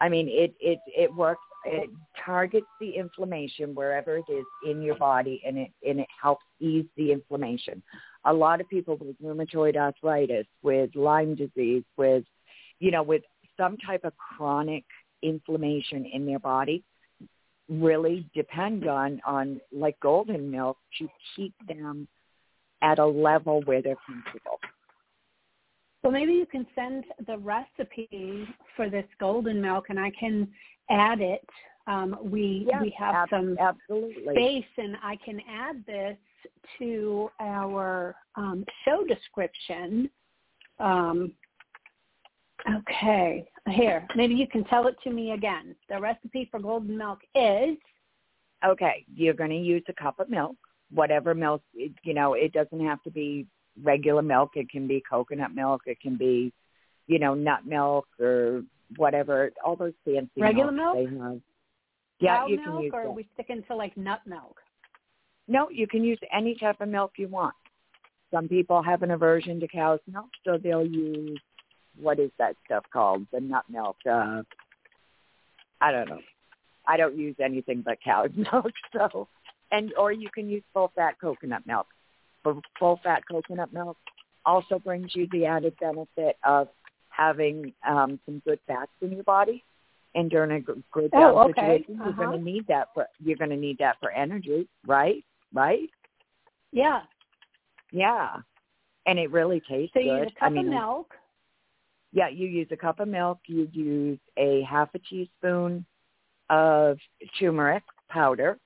I 0.00 0.08
mean, 0.08 0.28
it 0.28 0.54
it 0.60 0.80
it 0.86 1.14
works. 1.14 1.42
It 1.70 1.90
targets 2.24 2.66
the 2.80 2.90
inflammation 2.90 3.74
wherever 3.74 4.16
it 4.16 4.24
is 4.28 4.44
in 4.68 4.80
your 4.80 4.96
body, 4.96 5.42
and 5.46 5.58
it 5.58 5.70
and 5.86 6.00
it 6.00 6.08
helps 6.20 6.44
ease 6.60 6.86
the 6.96 7.12
inflammation. 7.12 7.82
a 8.24 8.32
lot 8.32 8.60
of 8.60 8.68
people 8.68 8.96
with 8.96 9.20
rheumatoid 9.22 9.76
arthritis, 9.76 10.46
with 10.62 10.90
Lyme 10.94 11.34
disease, 11.34 11.84
with, 11.96 12.24
you 12.80 12.90
know, 12.90 13.02
with 13.02 13.22
some 13.56 13.76
type 13.78 14.04
of 14.04 14.12
chronic 14.16 14.84
inflammation 15.22 16.04
in 16.06 16.26
their 16.26 16.38
body 16.38 16.82
really 17.68 18.28
depend 18.34 18.88
on, 18.88 19.20
on 19.26 19.60
like 19.72 19.98
golden 20.00 20.50
milk 20.50 20.78
to 20.98 21.08
keep 21.36 21.52
them 21.66 22.08
at 22.82 22.98
a 22.98 23.06
level 23.06 23.60
where 23.64 23.82
they're 23.82 23.96
comfortable. 24.06 24.58
Well, 26.02 26.12
maybe 26.12 26.32
you 26.32 26.46
can 26.46 26.66
send 26.74 27.04
the 27.26 27.36
recipe 27.38 28.46
for 28.76 28.88
this 28.88 29.04
golden 29.18 29.60
milk, 29.60 29.86
and 29.90 29.98
I 29.98 30.10
can 30.18 30.48
add 30.90 31.20
it. 31.20 31.46
Um, 31.86 32.18
we 32.22 32.66
yes, 32.68 32.82
we 32.82 32.94
have 32.98 33.14
ab- 33.14 33.28
some 33.30 33.56
absolutely. 33.58 34.34
space, 34.34 34.64
and 34.76 34.96
I 35.02 35.16
can 35.24 35.40
add 35.50 35.84
this 35.86 36.18
to 36.78 37.30
our 37.40 38.14
um, 38.36 38.64
show 38.84 39.04
description. 39.04 40.10
Um, 40.78 41.32
okay, 42.76 43.48
here, 43.70 44.06
maybe 44.16 44.34
you 44.34 44.46
can 44.46 44.64
tell 44.64 44.86
it 44.86 44.96
to 45.04 45.10
me 45.10 45.32
again. 45.32 45.74
The 45.88 45.98
recipe 45.98 46.46
for 46.50 46.60
golden 46.60 46.96
milk 46.96 47.20
is 47.34 47.78
okay. 48.66 49.04
You're 49.14 49.34
going 49.34 49.50
to 49.50 49.56
use 49.56 49.82
a 49.88 49.94
cup 49.94 50.20
of 50.20 50.28
milk, 50.28 50.56
whatever 50.92 51.34
milk. 51.34 51.62
You 51.74 52.14
know, 52.14 52.34
it 52.34 52.52
doesn't 52.52 52.84
have 52.84 53.02
to 53.04 53.10
be 53.10 53.46
regular 53.82 54.22
milk. 54.22 54.50
It 54.56 54.68
can 54.70 54.86
be 54.86 55.02
coconut 55.08 55.54
milk. 55.54 55.82
It 55.86 56.00
can 56.00 56.16
be, 56.16 56.52
you 57.06 57.18
know, 57.18 57.34
nut 57.34 57.66
milk 57.66 58.06
or 58.20 58.62
whatever. 58.96 59.50
All 59.64 59.76
those 59.76 59.92
fancy 60.04 60.30
regular 60.40 60.72
milk 60.72 60.96
milk. 60.96 61.10
they 61.10 61.16
have. 61.16 61.40
Yeah, 62.20 62.46
you 62.46 62.56
milk, 62.56 62.66
can 62.66 62.82
use 62.82 62.92
or 62.94 63.04
that. 63.04 63.10
we 63.12 63.28
sticking 63.34 63.62
to 63.68 63.76
like 63.76 63.96
nut 63.96 64.20
milk? 64.26 64.56
No, 65.46 65.70
you 65.70 65.86
can 65.86 66.04
use 66.04 66.18
any 66.32 66.54
type 66.54 66.80
of 66.80 66.88
milk 66.88 67.12
you 67.16 67.28
want. 67.28 67.54
Some 68.32 68.48
people 68.48 68.82
have 68.82 69.02
an 69.02 69.10
aversion 69.10 69.60
to 69.60 69.68
cow's 69.68 70.00
milk, 70.10 70.28
so 70.44 70.58
they'll 70.58 70.86
use 70.86 71.40
what 72.00 72.18
is 72.18 72.30
that 72.38 72.54
stuff 72.66 72.84
called? 72.92 73.26
The 73.32 73.40
nut 73.40 73.64
milk. 73.68 73.96
Uh, 74.08 74.42
I 75.80 75.92
don't 75.92 76.08
know. 76.08 76.20
I 76.86 76.96
don't 76.96 77.16
use 77.16 77.36
anything 77.42 77.82
but 77.84 77.98
cow's 78.04 78.30
milk, 78.36 78.72
so 78.92 79.28
and 79.70 79.92
or 79.98 80.12
you 80.12 80.28
can 80.32 80.48
use 80.48 80.62
full 80.72 80.92
fat 80.94 81.14
coconut 81.20 81.66
milk. 81.66 81.86
But 82.44 82.56
full 82.78 83.00
fat 83.02 83.22
coconut 83.30 83.72
milk 83.72 83.96
also 84.44 84.78
brings 84.78 85.14
you 85.14 85.28
the 85.30 85.46
added 85.46 85.74
benefit 85.80 86.36
of 86.44 86.68
having 87.18 87.72
um, 87.86 88.18
some 88.24 88.40
good 88.46 88.58
fats 88.66 88.90
in 89.02 89.12
your 89.12 89.24
body. 89.24 89.62
And 90.14 90.30
during 90.30 90.50
a 90.52 90.60
good 90.60 90.82
down 91.10 91.34
Oh, 91.34 91.38
okay. 91.50 91.84
situation, 91.84 91.96
you're 91.96 92.08
Uh-huh. 92.08 92.24
going 92.26 92.38
to 92.38 92.44
need 92.44 92.66
that 92.68 92.88
for 92.94 93.06
you're 93.22 93.36
going 93.36 93.50
to 93.50 93.56
need 93.56 93.76
that 93.78 93.96
for 94.00 94.10
energy, 94.10 94.66
right? 94.86 95.22
Right? 95.52 95.90
Yeah. 96.72 97.02
Yeah. 97.92 98.36
And 99.06 99.18
it 99.18 99.30
really 99.30 99.60
tastes 99.68 99.92
So 99.92 100.00
you 100.00 100.10
good. 100.10 100.22
use 100.24 100.32
a 100.36 100.40
cup 100.40 100.46
I 100.46 100.50
mean, 100.50 100.66
of 100.66 100.72
milk. 100.72 101.14
yeah, 102.12 102.28
you 102.28 102.46
use 102.48 102.68
a 102.70 102.76
cup 102.76 103.00
of 103.00 103.08
milk. 103.08 103.38
You 103.46 103.68
use 103.72 104.18
a 104.38 104.62
half 104.62 104.88
a 104.94 104.98
teaspoon 104.98 105.84
of 106.50 106.98
turmeric 107.38 107.84
powder. 108.08 108.58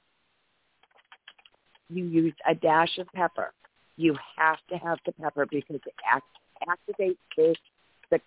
You 1.91 2.05
use 2.07 2.35
a 2.49 2.55
dash 2.55 2.99
of 2.99 3.09
pepper. 3.15 3.53
You 3.97 4.17
have 4.37 4.59
to 4.71 4.77
have 4.79 4.99
the 5.05 5.13
pepper 5.13 5.47
because 5.51 5.81
it 5.85 5.95
act- 6.11 6.25
activates 6.67 7.19
the, 7.37 7.55
the 8.13 8.21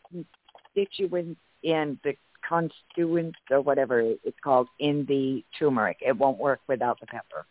constituents 0.74 1.39
in 1.63 1.98
the 2.04 2.15
constituents 2.48 3.38
or 3.50 3.62
whatever 3.62 4.02
it's 4.02 4.38
called 4.43 4.67
in 4.80 5.06
the 5.08 5.43
turmeric. 5.58 5.98
It 6.02 6.17
won't 6.17 6.38
work 6.38 6.60
without 6.67 7.00
the 7.00 7.08
pepper. 7.08 7.45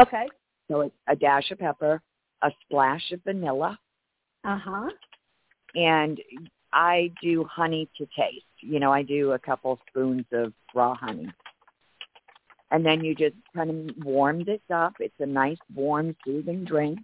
Okay. 0.00 0.26
So 0.70 0.82
it's 0.82 0.94
a 1.08 1.16
dash 1.16 1.50
of 1.50 1.58
pepper, 1.58 2.00
a 2.42 2.50
splash 2.64 3.10
of 3.12 3.20
vanilla, 3.24 3.78
Uh 4.44 4.58
huh. 4.58 4.90
and 5.74 6.20
I 6.72 7.10
do 7.22 7.44
honey 7.44 7.88
to 7.98 8.06
taste. 8.16 8.44
You 8.60 8.78
know, 8.78 8.92
I 8.92 9.02
do 9.02 9.32
a 9.32 9.38
couple 9.38 9.78
spoons 9.88 10.26
of 10.32 10.52
raw 10.74 10.94
honey. 10.94 11.28
And 12.70 12.84
then 12.84 13.02
you 13.02 13.14
just 13.14 13.36
kind 13.56 13.70
of 13.70 13.96
warm 14.04 14.44
this 14.44 14.60
up. 14.72 14.94
It's 15.00 15.14
a 15.20 15.26
nice, 15.26 15.56
warm, 15.74 16.14
soothing 16.24 16.64
drink. 16.64 16.98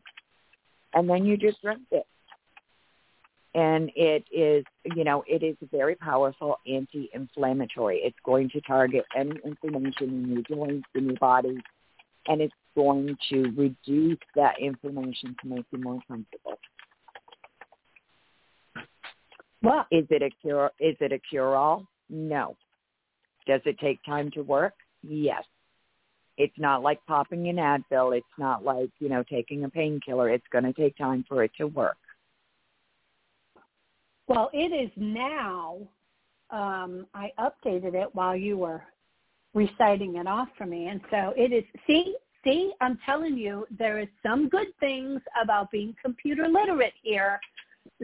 And 0.92 1.08
then 1.08 1.24
you 1.24 1.38
just 1.38 1.62
drink 1.62 1.80
it. 1.90 2.06
And 3.54 3.90
it 3.94 4.24
is, 4.32 4.64
you 4.96 5.04
know, 5.04 5.22
it 5.28 5.44
is 5.44 5.56
a 5.62 5.66
very 5.66 5.94
powerful 5.94 6.58
anti-inflammatory. 6.66 7.98
It's 7.98 8.16
going 8.24 8.50
to 8.50 8.60
target 8.62 9.04
any 9.16 9.38
inflammation 9.44 10.08
in 10.08 10.32
your 10.32 10.42
joints, 10.42 10.88
in 10.94 11.04
your 11.06 11.16
body, 11.16 11.56
and 12.26 12.40
it's 12.40 12.54
going 12.74 13.16
to 13.30 13.42
reduce 13.56 14.18
that 14.34 14.54
inflammation 14.60 15.36
to 15.40 15.48
make 15.48 15.64
you 15.70 15.78
more 15.78 16.00
comfortable. 16.08 16.58
Well, 19.62 19.86
Is 19.90 20.04
it 20.10 20.22
a 20.22 20.30
cure? 20.42 20.70
Is 20.78 20.96
it 21.00 21.12
a 21.12 21.18
cure-all? 21.18 21.86
No. 22.10 22.56
Does 23.46 23.62
it 23.64 23.78
take 23.78 24.04
time 24.04 24.30
to 24.32 24.42
work? 24.42 24.74
Yes. 25.02 25.42
It's 26.36 26.58
not 26.58 26.82
like 26.82 26.98
popping 27.06 27.48
an 27.48 27.56
Advil. 27.56 28.16
It's 28.16 28.26
not 28.36 28.64
like 28.64 28.90
you 28.98 29.08
know 29.08 29.22
taking 29.22 29.64
a 29.64 29.70
painkiller. 29.70 30.28
It's 30.28 30.44
going 30.52 30.64
to 30.64 30.72
take 30.72 30.98
time 30.98 31.24
for 31.28 31.44
it 31.44 31.52
to 31.58 31.66
work. 31.66 31.96
Well, 34.26 34.50
it 34.52 34.72
is 34.72 34.90
now. 34.96 35.78
Um, 36.50 37.06
I 37.14 37.32
updated 37.38 37.94
it 37.94 38.08
while 38.14 38.36
you 38.36 38.58
were 38.58 38.84
reciting 39.54 40.16
it 40.16 40.26
off 40.26 40.48
for 40.56 40.66
me, 40.66 40.88
and 40.88 41.00
so 41.10 41.32
it 41.36 41.52
is. 41.52 41.64
See, 41.86 42.16
see, 42.44 42.72
I'm 42.80 42.98
telling 43.04 43.36
you, 43.36 43.66
there 43.76 43.98
is 43.98 44.08
some 44.22 44.48
good 44.48 44.68
things 44.78 45.20
about 45.42 45.70
being 45.70 45.94
computer 46.02 46.48
literate 46.48 46.94
here 47.02 47.40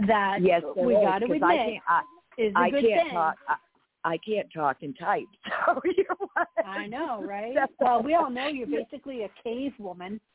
that 0.07 0.39
Yes, 0.43 0.63
we 0.77 0.95
got 0.95 1.19
to 1.19 1.27
admit 1.27 1.43
I 1.43 1.57
can't. 1.57 1.83
I, 1.89 2.03
is 2.39 2.53
a 2.55 2.59
I 2.59 2.71
good 2.71 2.85
can't 2.85 3.03
thing. 3.03 3.13
talk. 3.13 3.37
I, 3.49 3.57
I 4.05 4.19
can't 4.19 4.49
talk 4.53 4.79
and 4.83 4.97
type. 4.99 5.27
So 5.67 5.81
you 5.85 6.05
know, 6.09 6.45
I 6.65 6.87
know, 6.87 7.23
right? 7.23 7.57
Well, 7.81 8.03
we 8.03 8.15
all 8.15 8.31
know 8.31 8.49
you're 8.49 8.67
basically 8.67 9.25
a 9.25 9.31
cave 9.43 9.73
woman. 9.79 10.21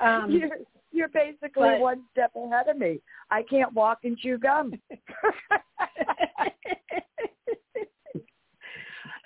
Um, 0.00 0.40
you're 0.92 1.08
basically 1.08 1.50
but- 1.70 1.80
one 1.80 2.02
step 2.12 2.32
ahead 2.36 2.68
of 2.68 2.76
me. 2.78 3.00
I 3.30 3.42
can't 3.42 3.72
walk 3.72 4.00
and 4.04 4.18
chew 4.18 4.38
gum. 4.38 4.72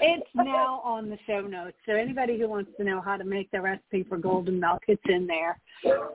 it's 0.00 0.26
now 0.34 0.80
on 0.84 1.08
the 1.08 1.18
show 1.26 1.40
notes. 1.42 1.76
So 1.86 1.92
anybody 1.92 2.38
who 2.38 2.48
wants 2.48 2.70
to 2.78 2.84
know 2.84 3.00
how 3.00 3.16
to 3.16 3.24
make 3.24 3.50
the 3.50 3.60
recipe 3.60 4.02
for 4.04 4.18
golden 4.18 4.60
milk, 4.60 4.82
it's 4.88 5.02
in 5.06 5.26
there. 5.26 5.58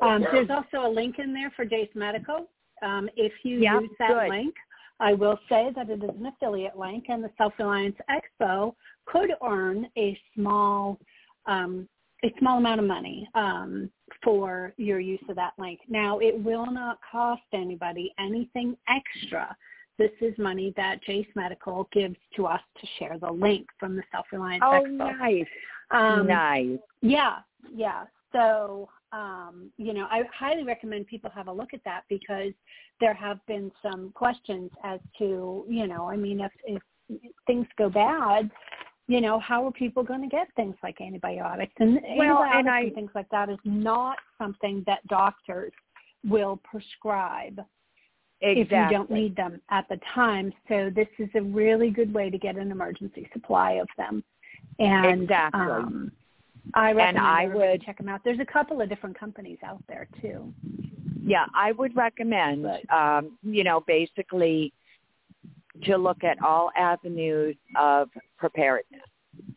Um, 0.01 0.25
there's 0.31 0.49
also 0.49 0.88
a 0.88 0.91
link 0.91 1.19
in 1.19 1.33
there 1.33 1.51
for 1.55 1.65
Jase 1.65 1.89
Medical. 1.95 2.49
Um, 2.81 3.09
if 3.15 3.33
you 3.43 3.59
Yeah, 3.59 3.79
use 3.79 3.89
that 3.99 4.09
good. 4.09 4.29
link, 4.29 4.55
I 4.99 5.13
will 5.13 5.39
say 5.49 5.71
that 5.75 5.89
it 5.89 6.03
is 6.03 6.09
an 6.09 6.25
affiliate 6.25 6.77
link, 6.77 7.05
and 7.09 7.23
the 7.23 7.31
Self 7.38 7.53
Reliance 7.57 7.95
Expo 8.09 8.75
could 9.05 9.31
earn 9.45 9.88
a 9.97 10.19
small 10.35 10.99
um, 11.45 11.88
a 12.23 12.33
small 12.38 12.57
amount 12.57 12.81
of 12.81 12.85
money 12.85 13.27
um, 13.33 13.89
for 14.23 14.73
your 14.77 14.99
use 14.99 15.21
of 15.29 15.36
that 15.36 15.53
link. 15.58 15.79
Now, 15.88 16.19
it 16.19 16.41
will 16.43 16.71
not 16.71 16.99
cost 17.10 17.41
anybody 17.53 18.13
anything 18.19 18.75
extra. 18.88 19.55
This 19.97 20.12
is 20.21 20.38
money 20.38 20.73
that 20.77 21.03
Jase 21.03 21.27
Medical 21.36 21.89
gives 21.91 22.15
to 22.36 22.45
us 22.45 22.62
to 22.79 22.88
share 22.97 23.17
the 23.19 23.32
link 23.32 23.67
from 23.79 23.95
the 23.95 24.03
Self 24.12 24.25
Reliance 24.32 24.63
oh, 24.65 24.84
Expo. 24.86 25.17
nice, 25.19 25.45
Um, 25.91 26.27
nice. 26.27 26.79
yeah, 27.01 27.39
yeah. 27.73 28.05
So, 28.32 28.89
um, 29.12 29.71
you 29.77 29.93
know, 29.93 30.08
I 30.10 30.23
highly 30.34 30.63
recommend 30.63 31.08
people 31.08 31.32
have 31.32 31.47
a 31.47 31.51
look 31.51 31.73
at 31.73 31.84
that 31.84 32.03
because 32.10 32.53
there 32.99 33.13
have 33.13 33.45
been 33.47 33.71
some 33.82 34.12
questions 34.13 34.71
as 34.84 34.99
to, 35.17 35.65
you 35.67 35.88
know, 35.88 36.10
I 36.10 36.15
mean, 36.15 36.41
if, 36.41 36.51
if 36.63 36.82
things 37.47 37.67
go 37.77 37.89
bad, 37.89 38.49
you 39.10 39.22
know, 39.22 39.39
how 39.39 39.65
are 39.65 39.72
people 39.72 40.04
going 40.04 40.22
to 40.22 40.28
get 40.28 40.48
things 40.56 40.76
like 40.84 41.02
antibiotics? 41.02 41.74
And 41.80 41.95
Well, 42.15 42.43
antibiotics 42.43 42.58
and 42.60 42.69
I- 42.69 42.82
and 42.82 42.93
things 42.93 43.12
like 43.15 43.28
that 43.30 43.50
is 43.50 43.58
not 43.65 44.19
something 44.38 44.84
that 44.86 45.06
doctors 45.08 45.74
will 46.24 46.58
prescribe 46.58 47.60
Exactly. 48.41 48.62
if 48.62 48.72
you 48.72 48.98
don't 48.98 49.10
need 49.10 49.36
them 49.36 49.60
at 49.69 49.89
the 49.89 49.98
time. 50.13 50.54
So 50.67 50.91
this 50.91 51.08
is 51.17 51.30
a 51.34 51.41
really 51.41 51.89
good 51.89 52.13
way 52.13 52.30
to 52.30 52.38
get 52.38 52.56
an 52.56 52.69
emergency 52.72 53.28
supply 53.34 53.74
of 53.74 53.89
them. 53.98 54.24
And 54.78 55.24
Exactly. 55.24 55.60
um, 55.60 56.12
I 56.76 56.91
recommend 56.93 57.17
I 57.17 57.48
would- 57.48 57.82
check 57.82 57.98
them 57.98 58.10
out. 58.10 58.24
There's 58.24 58.39
a 58.39 58.45
couple 58.45 58.80
of 58.80 58.89
different 58.89 59.17
companies 59.17 59.58
out 59.63 59.82
there 59.88 60.08
too. 60.22 60.54
Yeah, 61.24 61.48
I 61.56 61.72
would 61.72 61.95
recommend, 61.95 62.67
um, 62.91 63.39
you 63.41 63.63
know, 63.63 63.82
basically 63.82 64.72
to 65.84 65.98
look 65.98 66.24
at 66.24 66.41
all 66.43 66.72
avenues 66.76 67.56
of 67.76 68.10
preparedness. 68.38 68.98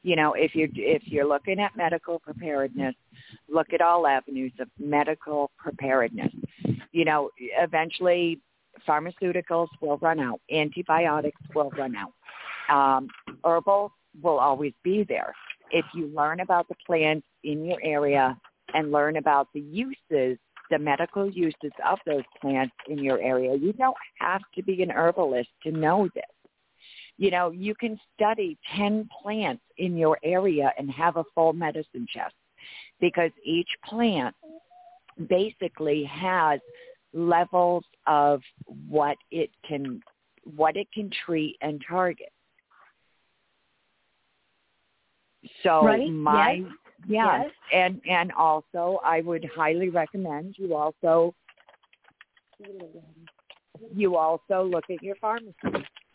You 0.03 0.17
know, 0.17 0.35
if 0.35 0.55
you're 0.55 0.69
if 0.75 1.03
you're 1.07 1.27
looking 1.27 1.61
at 1.61 1.77
medical 1.77 2.19
preparedness, 2.19 2.95
look 3.49 3.73
at 3.73 3.81
all 3.81 4.07
avenues 4.07 4.53
of 4.61 4.69
medical 4.79 5.51
preparedness. 5.59 6.33
You 6.93 7.05
know, 7.05 7.31
eventually 7.39 8.41
pharmaceuticals 8.89 9.69
will 9.81 9.99
run 9.99 10.19
out, 10.19 10.41
antibiotics 10.51 11.41
will 11.55 11.71
run 11.71 11.95
out. 11.97 12.13
Um, 12.69 13.09
herbal 13.45 13.93
will 14.23 14.39
always 14.39 14.73
be 14.83 15.05
there. 15.09 15.35
If 15.71 15.85
you 15.95 16.09
learn 16.09 16.41
about 16.41 16.69
the 16.69 16.75
plants 16.87 17.27
in 17.45 17.65
your 17.65 17.79
area 17.83 18.37
and 18.75 18.91
learn 18.91 19.17
about 19.17 19.49
the 19.55 19.61
uses 19.61 20.39
the 20.73 20.79
medical 20.79 21.31
uses 21.31 21.71
of 21.87 21.99
those 22.07 22.23
plants 22.41 22.75
in 22.89 22.99
your 22.99 23.21
area. 23.21 23.55
You 23.55 23.75
don't 23.75 23.97
have 24.21 24.41
to 24.55 24.63
be 24.63 24.83
an 24.83 24.91
herbalist 24.91 25.51
to 25.65 25.71
know 25.71 26.09
this. 26.15 26.25
You 27.19 27.31
know, 27.31 27.51
you 27.51 27.75
can 27.75 27.99
study 28.15 28.59
10 28.77 29.09
plants 29.23 29.63
in 29.79 29.97
your 29.97 30.19
area 30.25 30.73
and 30.79 30.91
have 30.91 31.17
a 31.17 31.25
full 31.35 31.53
medicine 31.53 32.07
chest 32.13 32.35
because 33.01 33.31
each 33.45 33.69
plant 33.85 34.35
basically 35.29 36.05
has 36.05 36.61
levels 37.13 37.85
of 38.07 38.41
what 38.89 39.17
it 39.31 39.51
can 39.67 40.01
what 40.57 40.77
it 40.77 40.89
can 40.93 41.11
treat 41.25 41.57
and 41.61 41.83
target. 41.89 42.33
So 45.63 45.85
right? 45.85 46.11
my 46.11 46.53
yes. 46.53 46.67
yeah, 47.09 47.43
yes. 47.43 47.53
and 47.75 48.01
and 48.09 48.33
also 48.33 49.01
I 49.05 49.21
would 49.21 49.49
highly 49.55 49.91
recommend 49.91 50.55
you 50.59 50.75
also 50.75 51.35
you 53.95 54.17
also 54.17 54.65
look 54.65 54.85
at 54.89 55.03
your 55.03 55.17
pharmacy 55.17 55.55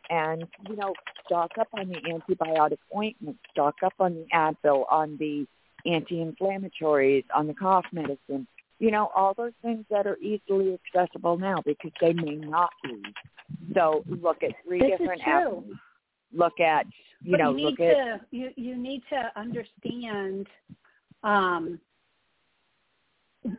and 0.09 0.45
you 0.69 0.75
know 0.75 0.93
stock 1.25 1.51
up 1.59 1.67
on 1.73 1.89
the 1.89 1.99
antibiotic 2.09 2.77
ointment, 2.95 3.37
stock 3.51 3.75
up 3.83 3.93
on 3.99 4.13
the 4.15 4.25
Advil, 4.33 4.85
on 4.91 5.17
the 5.17 5.45
anti-inflammatories, 5.85 7.23
on 7.35 7.47
the 7.47 7.53
cough 7.53 7.85
medicine. 7.91 8.47
You 8.79 8.91
know 8.91 9.09
all 9.15 9.33
those 9.33 9.53
things 9.61 9.85
that 9.89 10.05
are 10.05 10.17
easily 10.17 10.77
accessible 10.95 11.37
now 11.37 11.61
because 11.65 11.91
they 12.01 12.13
may 12.13 12.35
not 12.35 12.69
be. 12.83 13.01
So 13.73 14.03
look 14.07 14.43
at 14.43 14.51
three 14.65 14.79
this 14.79 14.91
different 14.97 15.21
avenues. 15.25 15.77
Look 16.33 16.59
at 16.59 16.85
you 17.23 17.31
but 17.31 17.37
know 17.37 17.55
you 17.55 17.65
look 17.69 17.79
need 17.79 17.89
at 17.89 17.95
to 17.95 18.19
you 18.31 18.49
you 18.55 18.77
need 18.77 19.01
to 19.09 19.31
understand 19.35 20.47
um 21.23 21.79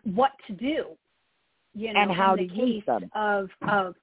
what 0.04 0.32
to 0.46 0.52
do 0.52 0.84
you 1.74 1.92
know 1.92 2.00
And 2.00 2.12
how 2.12 2.34
in 2.34 2.42
the 2.42 2.48
to 2.48 2.54
case 2.54 2.60
use 2.66 2.84
them. 2.86 3.10
of 3.14 3.48
of 3.68 3.94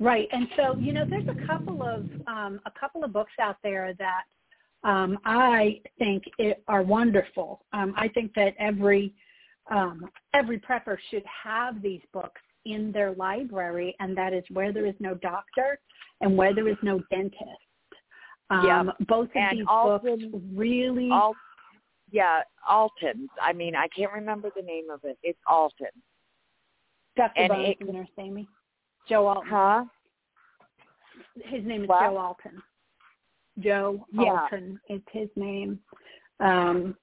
right 0.00 0.28
and 0.32 0.48
so 0.56 0.76
you 0.78 0.92
know 0.92 1.04
there's 1.08 1.28
a 1.28 1.46
couple 1.46 1.82
of 1.82 2.04
um 2.26 2.60
a 2.66 2.70
couple 2.78 3.02
of 3.04 3.12
books 3.12 3.32
out 3.40 3.56
there 3.62 3.94
that 3.98 4.22
um 4.84 5.18
i 5.24 5.80
think 5.98 6.22
it, 6.38 6.62
are 6.68 6.82
wonderful 6.82 7.64
um 7.72 7.94
i 7.96 8.08
think 8.08 8.32
that 8.34 8.54
every 8.58 9.14
um 9.70 10.08
every 10.34 10.58
prepper 10.58 10.96
should 11.10 11.24
have 11.44 11.80
these 11.82 12.00
books 12.12 12.40
in 12.64 12.92
their 12.92 13.12
library 13.14 13.94
and 14.00 14.16
that 14.16 14.32
is 14.32 14.44
where 14.52 14.72
there 14.72 14.86
is 14.86 14.94
no 15.00 15.14
doctor 15.14 15.78
and 16.20 16.36
where 16.36 16.54
there 16.54 16.68
is 16.68 16.76
no 16.82 17.00
dentist 17.10 17.40
um, 18.50 18.66
Yeah. 18.66 18.82
Both 19.08 19.30
of 19.30 19.36
And 19.36 19.58
these 19.60 19.66
Alton- 19.68 20.30
books 20.30 20.44
really. 20.54 21.10
Al- 21.10 21.34
yeah, 22.10 22.42
Alton's. 22.68 23.30
I 23.40 23.54
mean, 23.54 23.74
I 23.74 23.88
can't 23.88 24.12
remember 24.12 24.50
the 24.54 24.60
name 24.60 24.90
of 24.90 25.00
it. 25.04 25.16
It's 25.22 25.38
Alton. 25.46 25.86
Dr. 27.16 27.32
and 27.36 27.48
Bones 27.48 27.76
it- 27.80 27.92
Nurse 27.92 28.08
Amy. 28.18 28.46
Joe 29.08 29.26
Alton. 29.26 29.50
Huh? 29.50 29.84
His 31.44 31.64
name 31.64 31.82
is 31.84 31.88
What? 31.88 32.00
Joe 32.02 32.16
Alton. 32.18 32.62
Joe 33.58 34.06
Yeah. 34.12 34.42
Alton 34.42 34.80
is 34.88 35.00
his 35.10 35.28
name. 35.36 35.80
Um, 36.40 36.96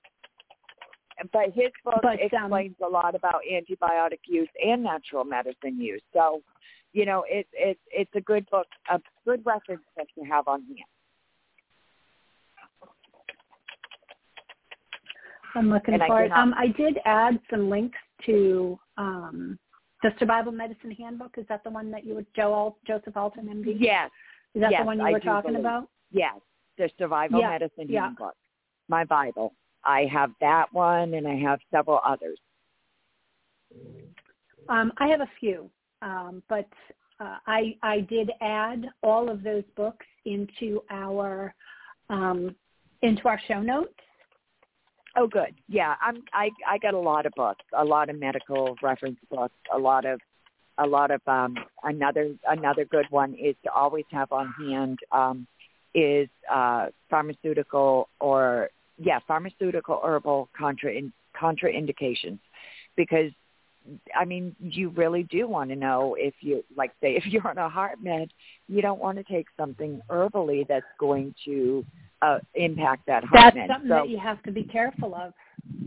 But 1.33 1.51
his 1.53 1.69
book 1.83 1.99
But, 2.01 2.13
um, 2.13 2.19
explains 2.21 2.75
a 2.81 2.88
lot 2.88 3.13
about 3.13 3.41
antibiotic 3.51 4.19
use 4.25 4.49
and 4.65 4.81
natural 4.83 5.25
medicine 5.25 5.79
use. 5.79 6.01
So, 6.13 6.41
you 6.93 7.05
know, 7.05 7.25
it's 7.27 7.49
it's 7.53 7.79
it's 7.91 8.15
a 8.15 8.21
good 8.21 8.49
book, 8.49 8.67
a 8.89 9.01
good 9.25 9.45
reference 9.45 9.83
book 9.97 10.07
to 10.15 10.23
have 10.23 10.47
on 10.47 10.63
hand. 10.63 10.79
I'm 15.55 15.69
looking 15.69 15.95
And 15.95 16.03
I 16.03 16.07
for 16.07 16.23
it. 16.23 16.31
Um, 16.31 16.53
I 16.57 16.67
did 16.67 16.99
add 17.05 17.39
some 17.49 17.69
links 17.69 17.97
to 18.25 18.79
um, 18.97 19.59
the 20.03 20.12
Survival 20.19 20.51
Medicine 20.51 20.91
Handbook. 20.91 21.35
Is 21.38 21.45
that 21.49 21.63
the 21.63 21.69
one 21.69 21.91
that 21.91 22.05
you 22.05 22.15
were 22.15 22.25
Joe 22.35 22.75
Joseph 22.88 23.17
Alton, 23.17 23.45
MD? 23.47 23.75
Yes, 23.79 24.09
Is 24.55 24.62
that 24.62 24.71
yes, 24.71 24.81
the 24.81 24.85
one 24.85 24.99
you 24.99 25.05
I 25.05 25.12
were 25.12 25.19
talking 25.19 25.51
believe. 25.51 25.65
about? 25.65 25.89
yes, 26.12 26.35
the 26.77 26.89
Survival 26.97 27.39
Yeah, 27.39 27.49
Medicine 27.49 27.88
yeah. 27.89 28.03
Handbook, 28.05 28.35
my 28.88 29.03
Bible. 29.03 29.53
I 29.83 30.05
have 30.12 30.31
that 30.41 30.73
one, 30.73 31.13
and 31.13 31.27
I 31.27 31.35
have 31.35 31.59
several 31.71 31.99
others. 32.05 32.39
Um, 34.67 34.91
I 34.97 35.07
have 35.07 35.21
a 35.21 35.29
few, 35.39 35.69
um, 36.01 36.43
but 36.49 36.67
uh, 37.19 37.38
I 37.47 37.75
I 37.81 38.01
did 38.01 38.31
add 38.41 38.85
all 39.03 39.29
of 39.29 39.43
those 39.43 39.63
books 39.75 40.05
into 40.25 40.81
our 40.89 41.53
um, 42.09 42.55
into 43.01 43.27
our 43.27 43.39
show 43.47 43.62
notes. 43.62 43.93
Oh, 45.15 45.27
good. 45.27 45.55
Yeah, 45.67 45.95
I'm. 46.01 46.23
I 46.33 46.49
I 46.67 46.77
got 46.77 46.93
a 46.93 46.99
lot 46.99 47.25
of 47.25 47.33
books, 47.35 47.63
a 47.77 47.83
lot 47.83 48.09
of 48.09 48.19
medical 48.19 48.75
reference 48.81 49.17
books, 49.29 49.55
a 49.73 49.77
lot 49.77 50.05
of, 50.05 50.19
a 50.77 50.85
lot 50.85 51.11
of. 51.11 51.21
Um, 51.27 51.55
another 51.83 52.35
another 52.47 52.85
good 52.85 53.05
one 53.09 53.33
is 53.33 53.55
to 53.63 53.71
always 53.71 54.05
have 54.11 54.31
on 54.31 54.53
hand 54.59 54.99
um, 55.11 55.47
is 55.95 56.29
uh, 56.51 56.87
pharmaceutical 57.09 58.09
or 58.19 58.69
yeah, 58.97 59.19
pharmaceutical 59.27 59.99
herbal 60.03 60.49
contra 60.57 61.01
contraindications, 61.39 62.39
because 62.95 63.31
I 64.15 64.25
mean 64.25 64.55
you 64.59 64.89
really 64.89 65.23
do 65.23 65.47
want 65.47 65.71
to 65.71 65.75
know 65.75 66.15
if 66.19 66.35
you 66.41 66.63
like 66.75 66.91
say 67.01 67.15
if 67.15 67.25
you're 67.25 67.47
on 67.47 67.57
a 67.57 67.69
heart 67.69 67.97
med, 68.01 68.29
you 68.67 68.81
don't 68.81 68.99
want 68.99 69.17
to 69.17 69.23
take 69.23 69.47
something 69.57 70.01
herbally 70.09 70.67
that's 70.67 70.85
going 70.99 71.33
to 71.45 71.83
uh, 72.21 72.39
impact 72.55 73.05
that 73.08 73.23
heart 73.23 73.53
That's 73.55 73.69
something 73.69 73.89
so, 73.89 73.95
that 73.95 74.10
you 74.10 74.19
have 74.19 74.41
to 74.43 74.51
be 74.51 74.63
careful 74.63 75.15
of. 75.15 75.34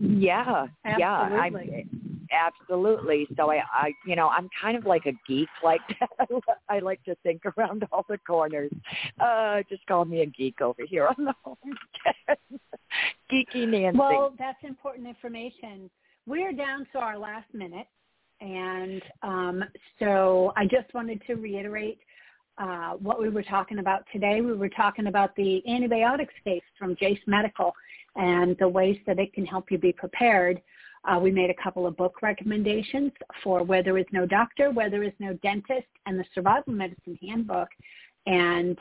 yeah, 0.00 0.66
yeah, 0.98 1.28
Absolutely. 1.32 1.86
I'm, 1.90 2.02
absolutely. 2.32 3.26
So 3.36 3.50
I, 3.50 3.62
I, 3.72 3.92
you 4.06 4.16
know, 4.16 4.28
I'm 4.28 4.48
kind 4.60 4.76
of 4.76 4.86
like 4.86 5.06
a 5.06 5.12
geek 5.26 5.48
like 5.62 5.80
that. 6.00 6.28
I 6.68 6.78
like 6.78 7.02
to 7.04 7.14
think 7.22 7.42
around 7.56 7.86
all 7.92 8.04
the 8.08 8.18
corners. 8.18 8.72
Uh, 9.20 9.62
just 9.68 9.86
call 9.86 10.04
me 10.04 10.22
a 10.22 10.26
geek 10.26 10.60
over 10.60 10.82
here 10.88 11.08
on 11.08 11.24
the 11.24 11.34
homestead. 11.42 12.38
Geeky 13.32 13.66
Nancy. 13.66 13.98
Well, 13.98 14.34
that's 14.38 14.62
important 14.62 15.06
information. 15.06 15.90
We're 16.26 16.52
down 16.52 16.86
to 16.92 16.98
our 16.98 17.18
last 17.18 17.52
minute, 17.52 17.86
and 18.40 19.02
um, 19.22 19.64
so 19.98 20.52
I 20.56 20.64
just 20.64 20.92
wanted 20.94 21.22
to 21.26 21.34
reiterate 21.34 21.98
uh, 22.62 22.92
what 22.92 23.20
we 23.20 23.28
were 23.28 23.42
talking 23.42 23.80
about 23.80 24.04
today. 24.12 24.40
We 24.40 24.54
were 24.54 24.68
talking 24.68 25.08
about 25.08 25.34
the 25.34 25.62
antibiotics 25.68 26.34
case 26.44 26.62
from 26.78 26.96
Jase 26.96 27.18
Medical 27.26 27.72
and 28.14 28.56
the 28.58 28.68
ways 28.68 28.96
that 29.06 29.18
it 29.18 29.32
can 29.32 29.44
help 29.44 29.70
you 29.70 29.78
be 29.78 29.92
prepared. 29.92 30.62
Uh, 31.04 31.18
we 31.18 31.32
made 31.32 31.50
a 31.50 31.62
couple 31.62 31.86
of 31.86 31.96
book 31.96 32.22
recommendations 32.22 33.10
for 33.42 33.64
Where 33.64 33.82
There 33.82 33.98
Is 33.98 34.06
No 34.12 34.26
Doctor, 34.26 34.70
Where 34.70 34.88
There 34.88 35.02
Is 35.02 35.12
No 35.18 35.32
Dentist, 35.42 35.88
and 36.06 36.16
the 36.18 36.24
Survival 36.34 36.72
Medicine 36.72 37.18
Handbook. 37.20 37.68
And 38.26 38.78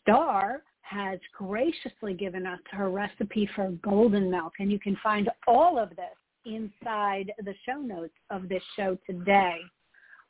Starr 0.00 0.62
has 0.80 1.18
graciously 1.36 2.14
given 2.14 2.46
us 2.46 2.60
her 2.70 2.88
recipe 2.88 3.46
for 3.54 3.72
golden 3.82 4.30
milk, 4.30 4.54
and 4.58 4.72
you 4.72 4.78
can 4.78 4.96
find 5.02 5.28
all 5.46 5.78
of 5.78 5.90
this 5.90 6.16
inside 6.46 7.30
the 7.44 7.54
show 7.66 7.78
notes 7.78 8.14
of 8.30 8.48
this 8.48 8.62
show 8.74 8.96
today. 9.06 9.56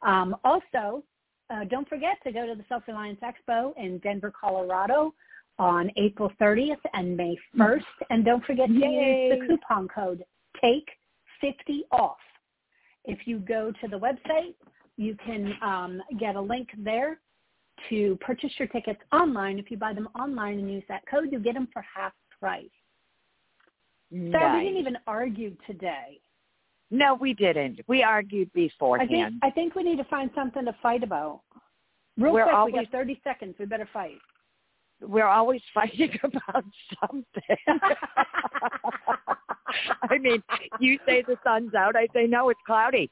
Um, 0.02 0.34
also, 0.42 1.04
uh, 1.52 1.64
don't 1.64 1.88
forget 1.88 2.16
to 2.24 2.32
go 2.32 2.46
to 2.46 2.54
the 2.54 2.64
Self-Reliance 2.68 3.20
Expo 3.22 3.72
in 3.76 3.98
Denver, 3.98 4.32
Colorado 4.38 5.14
on 5.58 5.90
April 5.96 6.30
30th 6.40 6.76
and 6.94 7.16
May 7.16 7.36
1st. 7.58 7.82
And 8.10 8.24
don't 8.24 8.44
forget 8.44 8.68
to 8.68 8.74
Yay. 8.74 9.28
use 9.30 9.38
the 9.40 9.46
coupon 9.46 9.88
code 9.88 10.24
TAKE50 10.62 11.80
off. 11.92 12.16
If 13.04 13.26
you 13.26 13.38
go 13.38 13.72
to 13.80 13.88
the 13.88 13.98
website, 13.98 14.54
you 14.96 15.16
can 15.24 15.54
um, 15.62 16.00
get 16.18 16.36
a 16.36 16.40
link 16.40 16.68
there 16.78 17.18
to 17.90 18.16
purchase 18.20 18.50
your 18.58 18.68
tickets 18.68 19.00
online. 19.12 19.58
If 19.58 19.70
you 19.70 19.76
buy 19.76 19.92
them 19.92 20.08
online 20.18 20.58
and 20.58 20.72
use 20.72 20.84
that 20.88 21.02
code, 21.10 21.28
you 21.32 21.38
get 21.38 21.54
them 21.54 21.68
for 21.72 21.84
half 21.94 22.12
price. 22.38 22.64
So 24.10 24.18
we 24.18 24.30
didn't 24.30 24.76
even 24.76 24.98
argue 25.06 25.56
today. 25.66 26.20
No, 26.92 27.14
we 27.14 27.32
didn't. 27.32 27.80
We 27.88 28.02
argued 28.02 28.50
I 28.50 28.52
think 28.54 28.70
beforehand. 28.72 29.40
I 29.42 29.48
think 29.50 29.74
we 29.74 29.82
need 29.82 29.96
to 29.96 30.04
find 30.04 30.30
something 30.34 30.66
to 30.66 30.76
fight 30.82 31.02
about. 31.02 31.40
Real 32.18 32.34
We're 32.34 32.42
quick, 32.42 32.52
we 32.52 32.58
always- 32.58 32.74
got 32.74 32.92
30 32.92 33.20
seconds. 33.24 33.54
We 33.58 33.64
better 33.64 33.88
fight. 33.90 34.18
We're 35.00 35.26
always 35.26 35.62
fighting 35.72 36.10
about 36.22 36.64
something. 37.00 37.56
I 40.10 40.18
mean, 40.18 40.42
you 40.80 40.98
say 41.06 41.22
the 41.26 41.36
sun's 41.42 41.74
out. 41.74 41.96
I 41.96 42.06
say 42.14 42.26
no, 42.26 42.50
it's 42.50 42.60
cloudy. 42.66 43.10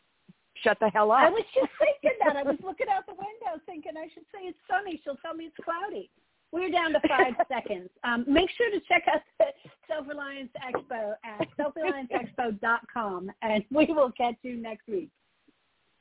Shut 0.63 0.79
the 0.79 0.91
hell 0.91 1.11
up. 1.11 1.21
I 1.21 1.31
was 1.31 1.43
just 1.55 1.71
thinking 1.79 2.19
that. 2.25 2.37
I 2.37 2.43
was 2.43 2.59
looking 2.63 2.87
out 2.95 3.07
the 3.07 3.15
window 3.15 3.63
thinking 3.65 3.93
I 3.97 4.09
should 4.13 4.25
say 4.33 4.41
it's 4.43 4.59
sunny. 4.69 5.01
She'll 5.03 5.17
tell 5.17 5.33
me 5.33 5.47
it's 5.47 5.57
cloudy. 5.65 6.11
We're 6.53 6.71
down 6.71 6.93
to 6.93 7.01
five 7.09 7.35
seconds. 7.49 7.91
Um, 8.05 8.25
make 8.27 8.51
sure 8.57 8.71
to 8.71 8.81
check 8.89 9.05
out 9.13 9.21
the 9.39 9.47
Self-Reliance 9.89 10.51
Expo 10.57 11.15
at 11.25 11.47
selfrelianceexpo.com, 11.59 13.31
and 13.43 13.65
we 13.71 13.87
will 13.87 14.13
catch 14.13 14.37
you 14.43 14.57
next 14.57 14.89
week. 14.89 15.11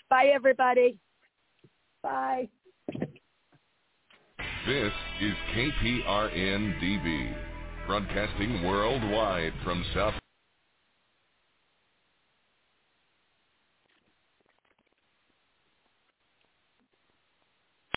Bye, 0.09 0.31
everybody. 0.33 0.97
Bye. 2.01 2.49
This 4.67 4.93
is 5.21 5.33
KPRN-DB, 5.55 7.33
broadcasting 7.88 8.63
worldwide 8.63 9.53
from 9.63 9.85
South 9.93 10.13